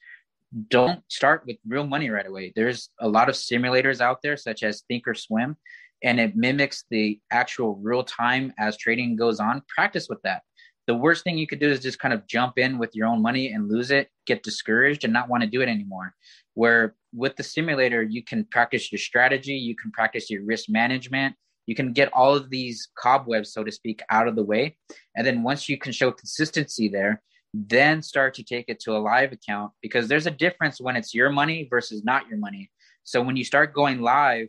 don't 0.70 1.02
start 1.08 1.44
with 1.48 1.58
real 1.68 1.88
money 1.88 2.10
right 2.10 2.28
away. 2.28 2.54
There's 2.56 2.90
a 3.00 3.08
lot 3.08 3.30
of 3.30 3.36
simulators 3.36 4.02
out 4.02 4.22
there, 4.22 4.38
such 4.38 4.64
as 4.64 4.84
Thinkorswim, 4.92 5.56
and 6.04 6.20
it 6.20 6.36
mimics 6.36 6.84
the 6.90 7.20
actual 7.32 7.76
real 7.78 8.04
time 8.04 8.54
as 8.60 8.78
trading 8.78 9.16
goes 9.16 9.40
on. 9.40 9.64
Practice 9.68 10.08
with 10.10 10.22
that. 10.24 10.44
The 10.88 10.96
worst 10.96 11.24
thing 11.24 11.38
you 11.38 11.48
could 11.48 11.60
do 11.60 11.70
is 11.70 11.80
just 11.80 12.00
kind 12.00 12.14
of 12.14 12.28
jump 12.28 12.58
in 12.58 12.78
with 12.78 12.96
your 12.96 13.08
own 13.08 13.22
money 13.22 13.54
and 13.54 13.70
lose 13.70 13.92
it, 13.92 14.10
get 14.26 14.44
discouraged, 14.44 15.04
and 15.04 15.14
not 15.14 15.30
want 15.30 15.42
to 15.44 15.50
do 15.50 15.62
it 15.62 15.70
anymore 15.70 16.14
where 16.54 16.96
with 17.14 17.36
the 17.36 17.44
simulator 17.44 18.02
you 18.02 18.24
can 18.24 18.46
practice 18.46 18.92
your 18.92 19.00
strategy 19.00 19.54
you 19.54 19.76
can 19.76 19.92
practice 19.92 20.30
your 20.30 20.44
risk 20.44 20.70
management 20.70 21.36
you 21.68 21.76
can 21.76 21.94
get 21.94 22.12
all 22.14 22.36
of 22.36 22.50
these 22.50 22.90
cobwebs 22.96 23.54
so 23.54 23.64
to 23.64 23.72
speak 23.72 24.02
out 24.10 24.28
of 24.28 24.36
the 24.36 24.44
way. 24.44 24.78
And 25.16 25.26
then 25.26 25.44
once 25.44 25.70
you 25.70 25.78
can 25.78 25.92
show 25.92 26.12
consistency 26.12 26.90
there 26.90 27.22
then 27.54 28.02
start 28.02 28.34
to 28.34 28.44
take 28.44 28.66
it 28.70 28.80
to 28.80 28.96
a 28.96 29.00
live 29.00 29.34
account 29.34 29.74
because 29.82 30.08
there's 30.08 30.26
a 30.26 30.32
difference 30.32 30.80
when 30.80 30.96
it's 30.96 31.14
your 31.14 31.30
money 31.30 31.68
versus 31.70 32.02
not 32.02 32.26
your 32.30 32.38
money. 32.38 32.72
So 33.04 33.22
when 33.22 33.36
you 33.36 33.44
start 33.44 33.74
going 33.74 34.02
live 34.02 34.48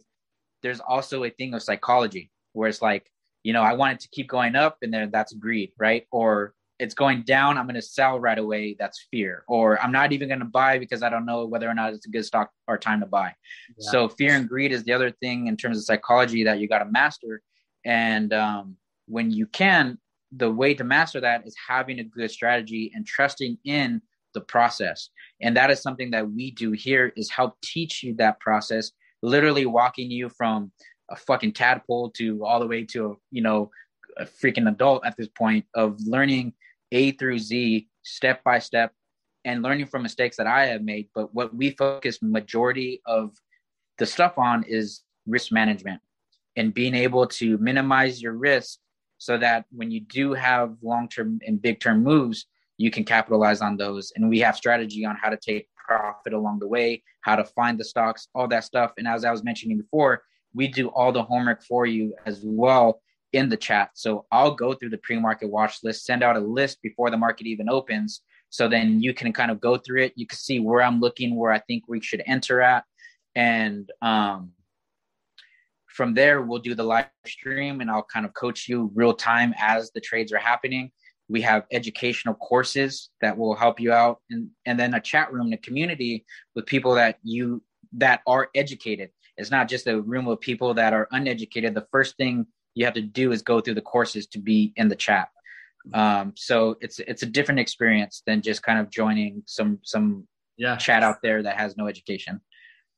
there's 0.62 0.80
also 0.80 1.24
a 1.24 1.30
thing 1.30 1.54
of 1.54 1.62
psychology 1.62 2.30
where 2.52 2.68
it's 2.68 2.82
like 2.82 3.10
you 3.42 3.52
know 3.52 3.62
i 3.62 3.72
want 3.72 3.94
it 3.94 4.00
to 4.00 4.08
keep 4.12 4.28
going 4.28 4.54
up 4.54 4.76
and 4.82 4.92
then 4.92 5.10
that's 5.10 5.32
greed 5.32 5.72
right? 5.78 6.06
Or 6.12 6.54
it's 6.78 6.94
going 6.94 7.22
down, 7.22 7.58
I'm 7.58 7.66
going 7.66 7.74
to 7.74 7.82
sell 7.82 8.18
right 8.18 8.38
away. 8.38 8.76
That's 8.78 9.06
fear. 9.10 9.44
Or 9.46 9.80
I'm 9.80 9.92
not 9.92 10.12
even 10.12 10.28
going 10.28 10.40
to 10.40 10.46
buy 10.46 10.78
because 10.78 11.02
I 11.02 11.10
don't 11.10 11.26
know 11.26 11.46
whether 11.46 11.68
or 11.68 11.74
not 11.74 11.92
it's 11.92 12.06
a 12.06 12.10
good 12.10 12.24
stock 12.24 12.50
or 12.66 12.76
time 12.78 13.00
to 13.00 13.06
buy. 13.06 13.34
Yeah. 13.78 13.90
So 13.90 14.08
fear 14.08 14.34
and 14.34 14.48
greed 14.48 14.72
is 14.72 14.82
the 14.84 14.92
other 14.92 15.10
thing 15.10 15.46
in 15.46 15.56
terms 15.56 15.78
of 15.78 15.84
psychology 15.84 16.44
that 16.44 16.58
you 16.58 16.68
got 16.68 16.80
to 16.80 16.86
master. 16.86 17.42
And 17.84 18.32
um, 18.32 18.76
when 19.06 19.30
you 19.30 19.46
can, 19.46 19.98
the 20.34 20.50
way 20.50 20.74
to 20.74 20.84
master 20.84 21.20
that 21.20 21.46
is 21.46 21.54
having 21.68 21.98
a 21.98 22.04
good 22.04 22.30
strategy 22.30 22.90
and 22.94 23.06
trusting 23.06 23.58
in 23.64 24.00
the 24.34 24.40
process. 24.40 25.10
And 25.40 25.56
that 25.56 25.70
is 25.70 25.82
something 25.82 26.10
that 26.12 26.30
we 26.30 26.50
do 26.52 26.72
here 26.72 27.12
is 27.16 27.30
help 27.30 27.60
teach 27.62 28.02
you 28.02 28.14
that 28.14 28.40
process, 28.40 28.92
literally 29.22 29.66
walking 29.66 30.10
you 30.10 30.30
from 30.30 30.72
a 31.10 31.16
fucking 31.16 31.52
tadpole 31.52 32.10
to 32.12 32.44
all 32.44 32.60
the 32.60 32.66
way 32.66 32.84
to 32.86 33.10
a, 33.10 33.14
you 33.30 33.42
know, 33.42 33.70
a 34.18 34.24
freaking 34.24 34.68
adult 34.68 35.04
at 35.04 35.16
this 35.16 35.28
point 35.28 35.64
of 35.74 35.98
learning 36.00 36.54
a 36.92 37.12
through 37.12 37.38
Z, 37.40 37.88
step 38.02 38.44
by 38.44 38.60
step, 38.60 38.92
and 39.44 39.62
learning 39.62 39.86
from 39.86 40.02
mistakes 40.02 40.36
that 40.36 40.46
I 40.46 40.66
have 40.66 40.82
made. 40.82 41.08
But 41.14 41.34
what 41.34 41.54
we 41.54 41.70
focus 41.70 42.18
majority 42.22 43.02
of 43.06 43.34
the 43.98 44.06
stuff 44.06 44.38
on 44.38 44.62
is 44.64 45.02
risk 45.26 45.50
management 45.50 46.00
and 46.56 46.72
being 46.72 46.94
able 46.94 47.26
to 47.26 47.58
minimize 47.58 48.22
your 48.22 48.34
risk 48.34 48.78
so 49.18 49.38
that 49.38 49.64
when 49.70 49.90
you 49.90 50.00
do 50.00 50.34
have 50.34 50.76
long 50.82 51.08
term 51.08 51.40
and 51.46 51.60
big 51.60 51.80
term 51.80 52.02
moves, 52.02 52.46
you 52.76 52.90
can 52.90 53.04
capitalize 53.04 53.60
on 53.60 53.76
those. 53.76 54.12
And 54.16 54.28
we 54.28 54.40
have 54.40 54.56
strategy 54.56 55.04
on 55.04 55.16
how 55.20 55.30
to 55.30 55.36
take 55.36 55.68
profit 55.76 56.32
along 56.32 56.58
the 56.58 56.66
way, 56.66 57.02
how 57.22 57.36
to 57.36 57.44
find 57.44 57.78
the 57.78 57.84
stocks, 57.84 58.28
all 58.34 58.48
that 58.48 58.64
stuff. 58.64 58.92
And 58.98 59.06
as 59.06 59.24
I 59.24 59.30
was 59.30 59.44
mentioning 59.44 59.78
before, 59.78 60.22
we 60.54 60.68
do 60.68 60.88
all 60.88 61.12
the 61.12 61.22
homework 61.22 61.62
for 61.62 61.86
you 61.86 62.14
as 62.26 62.40
well 62.44 63.00
in 63.32 63.48
the 63.48 63.56
chat. 63.56 63.90
So 63.94 64.26
I'll 64.30 64.54
go 64.54 64.74
through 64.74 64.90
the 64.90 64.98
pre-market 64.98 65.48
watch 65.48 65.78
list, 65.82 66.04
send 66.04 66.22
out 66.22 66.36
a 66.36 66.40
list 66.40 66.82
before 66.82 67.10
the 67.10 67.16
market 67.16 67.46
even 67.46 67.68
opens. 67.68 68.22
So 68.50 68.68
then 68.68 69.00
you 69.00 69.14
can 69.14 69.32
kind 69.32 69.50
of 69.50 69.60
go 69.60 69.78
through 69.78 70.02
it. 70.02 70.12
You 70.16 70.26
can 70.26 70.38
see 70.38 70.60
where 70.60 70.82
I'm 70.82 71.00
looking, 71.00 71.36
where 71.36 71.52
I 71.52 71.58
think 71.60 71.84
we 71.88 72.00
should 72.00 72.22
enter 72.26 72.60
at. 72.60 72.84
And 73.34 73.90
um, 74.02 74.50
from 75.86 76.14
there, 76.14 76.42
we'll 76.42 76.58
do 76.58 76.74
the 76.74 76.82
live 76.82 77.06
stream 77.26 77.80
and 77.80 77.90
I'll 77.90 78.06
kind 78.12 78.26
of 78.26 78.34
coach 78.34 78.68
you 78.68 78.90
real 78.94 79.14
time 79.14 79.54
as 79.58 79.90
the 79.92 80.00
trades 80.00 80.32
are 80.32 80.38
happening. 80.38 80.90
We 81.28 81.40
have 81.42 81.64
educational 81.72 82.34
courses 82.34 83.10
that 83.22 83.36
will 83.36 83.54
help 83.54 83.80
you 83.80 83.92
out 83.92 84.20
and, 84.30 84.50
and 84.66 84.78
then 84.78 84.94
a 84.94 85.00
chat 85.00 85.32
room, 85.32 85.52
a 85.52 85.56
community 85.56 86.26
with 86.54 86.66
people 86.66 86.94
that 86.94 87.16
you 87.22 87.62
that 87.94 88.20
are 88.26 88.48
educated. 88.54 89.10
It's 89.36 89.50
not 89.50 89.68
just 89.68 89.86
a 89.86 90.00
room 90.00 90.28
of 90.28 90.40
people 90.40 90.74
that 90.74 90.92
are 90.92 91.08
uneducated. 91.10 91.74
The 91.74 91.86
first 91.90 92.16
thing 92.16 92.46
you 92.74 92.84
have 92.84 92.94
to 92.94 93.02
do 93.02 93.32
is 93.32 93.42
go 93.42 93.60
through 93.60 93.74
the 93.74 93.82
courses 93.82 94.26
to 94.28 94.38
be 94.38 94.72
in 94.76 94.88
the 94.88 94.96
chat. 94.96 95.28
Um, 95.92 96.32
so 96.36 96.76
it's 96.80 97.00
it's 97.00 97.22
a 97.22 97.26
different 97.26 97.60
experience 97.60 98.22
than 98.26 98.40
just 98.40 98.62
kind 98.62 98.78
of 98.78 98.90
joining 98.90 99.42
some 99.46 99.80
some 99.82 100.26
yeah 100.56 100.76
chat 100.76 101.02
out 101.02 101.16
there 101.22 101.42
that 101.42 101.56
has 101.58 101.76
no 101.76 101.88
education. 101.88 102.40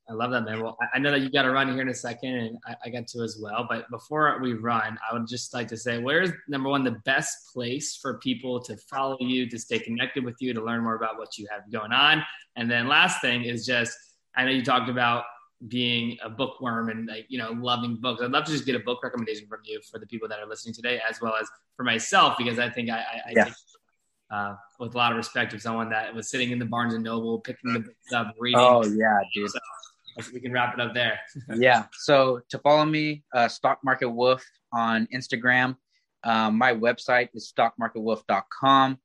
I 0.09 0.13
love 0.13 0.33
that, 0.33 0.45
man. 0.45 0.63
Well, 0.63 0.77
I 0.93 0.99
know 0.99 1.11
that 1.13 1.23
you 1.23 1.31
got 1.31 1.43
to 1.43 1.51
run 1.51 1.73
here 1.73 1.81
in 1.81 1.89
a 1.89 1.95
second, 1.95 2.35
and 2.35 2.59
I, 2.67 2.75
I 2.85 2.89
got 2.91 3.07
to 3.07 3.23
as 3.23 3.39
well. 3.41 3.67
But 3.67 3.89
before 3.91 4.39
we 4.43 4.53
run, 4.53 4.99
I 5.11 5.15
would 5.15 5.27
just 5.27 5.55
like 5.55 5.67
to 5.69 5.79
say, 5.79 5.99
where's 5.99 6.31
number 6.47 6.69
one 6.69 6.85
the 6.85 7.01
best 7.07 7.35
place 7.55 7.97
for 7.97 8.19
people 8.19 8.61
to 8.65 8.77
follow 8.77 9.17
you, 9.21 9.49
to 9.49 9.59
stay 9.59 9.79
connected 9.79 10.23
with 10.23 10.37
you, 10.41 10.53
to 10.53 10.63
learn 10.63 10.83
more 10.83 10.97
about 10.97 11.17
what 11.17 11.39
you 11.39 11.47
have 11.51 11.63
going 11.73 11.93
on? 11.93 12.23
And 12.55 12.71
then 12.71 12.87
last 12.87 13.23
thing 13.23 13.45
is 13.45 13.65
just, 13.65 13.97
I 14.37 14.45
know 14.45 14.51
you 14.51 14.63
talked 14.63 14.91
about 14.91 15.25
being 15.69 16.19
a 16.23 16.29
bookworm 16.29 16.89
and 16.91 17.09
like 17.09 17.27
you 17.29 17.39
know 17.39 17.53
loving 17.53 17.97
books. 17.97 18.23
I'd 18.23 18.31
love 18.31 18.45
to 18.45 18.53
just 18.53 18.67
get 18.67 18.77
a 18.77 18.81
book 18.81 19.03
recommendation 19.03 19.47
from 19.47 19.61
you 19.65 19.81
for 19.91 19.99
the 19.99 20.07
people 20.07 20.29
that 20.29 20.39
are 20.39 20.47
listening 20.47 20.75
today 20.75 21.01
as 21.09 21.21
well 21.21 21.35
as 21.41 21.49
for 21.77 21.85
myself 21.85 22.37
because 22.39 22.59
i 22.59 22.69
think 22.69 22.91
i, 22.91 22.99
I, 22.99 23.33
yeah. 23.35 23.45
think, 23.45 23.57
uh, 24.31 24.55
with 24.79 24.95
a 24.95 24.99
lot 24.99 25.13
of 25.13 25.17
respect 25.17 25.53
of 25.53 25.63
someone 25.63 25.91
that 25.91 26.15
was 26.15 26.29
sitting 26.29 26.51
in 26.51 26.59
the 26.59 26.65
barnes 26.65 26.95
and 26.95 27.05
noble 27.05 27.39
picking 27.41 27.73
the 27.73 27.81
books 27.81 28.13
up 28.13 28.35
reading. 28.39 28.61
Oh 28.61 28.85
yeah 28.85 29.19
dude. 29.33 29.51
So 29.51 29.59
we 30.33 30.41
can 30.41 30.53
wrap 30.53 30.75
it 30.75 30.81
up 30.81 30.95
there. 30.95 31.19
Yeah. 31.57 31.85
So 31.93 32.41
to 32.51 32.59
follow 32.59 32.85
me 32.85 33.25
uh, 33.35 33.49
stock 33.49 33.81
market 33.85 34.09
wolf 34.09 34.45
on 34.73 35.09
instagram. 35.15 35.77
Um, 36.25 36.57
my 36.57 36.73
website 36.73 37.29
is 37.35 37.53
stockmarketwolf.com 37.55 38.99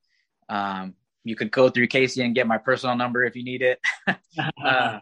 um, 0.50 0.96
you 1.24 1.36
could 1.36 1.52
go 1.52 1.70
through 1.70 1.88
Casey 1.88 2.24
and 2.24 2.34
get 2.34 2.48
my 2.48 2.58
personal 2.58 2.96
number 2.96 3.24
if 3.24 3.36
you 3.36 3.44
need 3.44 3.62
it. 3.62 3.80
uh, 4.66 5.00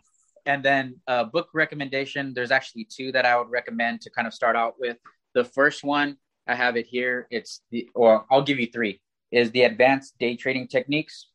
and 0.48 0.64
then 0.64 0.96
uh, 1.08 1.26
book 1.26 1.50
recommendation, 1.54 2.34
there's 2.34 2.52
actually 2.52 2.86
two 2.86 3.12
that 3.12 3.26
I 3.26 3.38
would 3.38 3.50
recommend 3.50 4.02
to 4.02 4.10
kind 4.10 4.28
of 4.28 4.34
start 4.34 4.56
out 4.56 4.76
with. 4.80 4.98
The 5.36 5.44
first 5.44 5.84
one, 5.84 6.18
I 6.48 6.56
have 6.56 6.78
it 6.78 6.88
here. 6.88 7.28
It's 7.30 7.62
the, 7.70 7.88
or 7.94 8.26
I'll 8.32 8.42
give 8.42 8.60
you 8.60 8.68
three, 8.68 9.02
is 9.32 9.52
the 9.52 9.64
Advanced 9.64 10.18
Day 10.18 10.38
Trading 10.38 10.68
Techniques. 10.68 11.28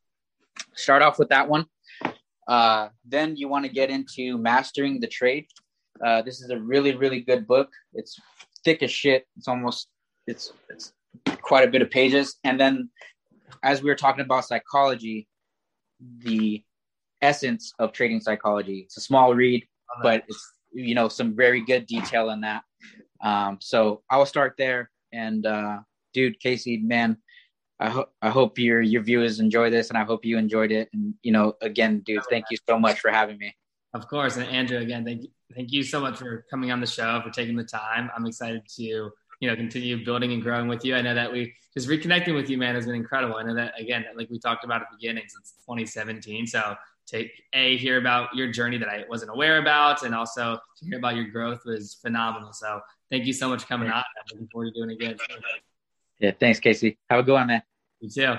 Start 0.75 1.03
off 1.03 1.19
with 1.19 1.29
that 1.29 1.47
one. 1.47 1.67
Uh, 2.47 2.89
then 3.05 3.37
you 3.37 3.47
want 3.47 3.65
to 3.65 3.71
get 3.71 3.89
into 3.91 4.37
Mastering 4.37 4.99
the 4.99 5.07
Trade. 5.07 5.45
Uh, 6.03 6.23
this 6.23 6.41
is 6.41 6.49
a 6.49 6.59
really, 6.59 6.95
really 6.95 7.21
good 7.21 7.47
book. 7.47 7.69
It's 7.93 8.19
thick 8.65 8.81
as 8.81 8.91
shit. 8.91 9.25
It's 9.37 9.47
almost, 9.47 9.87
it's, 10.25 10.51
it's 10.69 10.91
quite 11.41 11.67
a 11.67 11.71
bit 11.71 11.83
of 11.83 11.91
pages. 11.91 12.37
And 12.43 12.59
then 12.59 12.89
as 13.61 13.83
we 13.83 13.89
were 13.89 13.95
talking 13.95 14.25
about 14.25 14.45
psychology, 14.45 15.27
the 16.17 16.63
essence 17.23 17.73
of 17.79 17.93
trading 17.93 18.19
psychology. 18.19 18.79
It's 18.79 18.97
a 18.97 19.01
small 19.01 19.33
read, 19.33 19.65
but 20.01 20.23
it's 20.27 20.51
you 20.73 20.95
know 20.95 21.07
some 21.07 21.35
very 21.35 21.61
good 21.61 21.85
detail 21.85 22.29
in 22.29 22.41
that. 22.41 22.63
Um, 23.23 23.57
so 23.61 24.03
I 24.09 24.17
will 24.17 24.25
start 24.25 24.55
there. 24.57 24.91
And 25.13 25.45
uh, 25.45 25.79
dude, 26.13 26.39
Casey, 26.39 26.77
man, 26.77 27.17
I 27.79 27.89
hope 27.89 28.13
I 28.21 28.29
hope 28.29 28.59
your 28.59 28.81
your 28.81 29.01
viewers 29.01 29.39
enjoy 29.39 29.69
this, 29.69 29.89
and 29.89 29.97
I 29.97 30.03
hope 30.03 30.25
you 30.25 30.37
enjoyed 30.37 30.71
it. 30.71 30.89
And 30.93 31.13
you 31.23 31.31
know, 31.31 31.53
again, 31.61 31.99
dude, 32.05 32.23
thank 32.29 32.45
you 32.51 32.57
so 32.67 32.77
much 32.77 32.99
for 32.99 33.09
having 33.09 33.37
me. 33.37 33.55
Of 33.93 34.07
course, 34.07 34.37
and 34.37 34.45
Andrew, 34.47 34.79
again, 34.79 35.05
thank 35.05 35.23
you, 35.23 35.29
thank 35.55 35.71
you 35.71 35.83
so 35.83 35.99
much 35.99 36.17
for 36.17 36.45
coming 36.49 36.71
on 36.71 36.81
the 36.81 36.87
show, 36.87 37.21
for 37.23 37.29
taking 37.29 37.55
the 37.55 37.63
time. 37.63 38.09
I'm 38.15 38.25
excited 38.25 38.63
to 38.77 38.83
you 38.83 39.49
know 39.49 39.55
continue 39.55 40.03
building 40.03 40.33
and 40.33 40.41
growing 40.41 40.67
with 40.67 40.83
you. 40.83 40.95
I 40.95 41.01
know 41.01 41.13
that 41.13 41.31
we 41.31 41.53
just 41.75 41.87
reconnecting 41.87 42.35
with 42.35 42.49
you, 42.49 42.57
man, 42.57 42.75
has 42.75 42.85
been 42.85 42.95
incredible. 42.95 43.35
I 43.35 43.43
know 43.43 43.55
that 43.55 43.79
again, 43.79 44.05
like 44.15 44.29
we 44.29 44.39
talked 44.39 44.63
about 44.63 44.81
at 44.81 44.87
the 44.91 44.97
beginning, 44.97 45.23
since 45.27 45.53
2017. 45.67 46.47
So 46.47 46.75
to 47.07 47.27
a 47.53 47.77
hear 47.77 47.97
about 47.97 48.35
your 48.35 48.51
journey 48.51 48.77
that 48.77 48.89
I 48.89 49.03
wasn't 49.09 49.31
aware 49.31 49.59
about, 49.59 50.03
and 50.03 50.15
also 50.15 50.59
to 50.77 50.85
hear 50.85 50.97
about 50.97 51.15
your 51.15 51.25
growth 51.25 51.61
was 51.65 51.95
phenomenal. 52.01 52.53
So 52.53 52.81
thank 53.09 53.25
you 53.25 53.33
so 53.33 53.49
much 53.49 53.61
for 53.61 53.67
coming 53.67 53.89
on. 53.89 53.95
I'm 53.95 54.03
looking 54.31 54.47
forward 54.47 54.73
to 54.73 54.79
doing 54.79 54.91
it 54.91 54.93
again. 54.95 55.17
Yeah, 56.19 56.31
thanks, 56.39 56.59
Casey. 56.59 56.97
Have 57.09 57.19
a 57.19 57.23
good 57.23 57.33
one, 57.33 57.47
man. 57.47 57.63
You 57.99 58.09
too. 58.09 58.35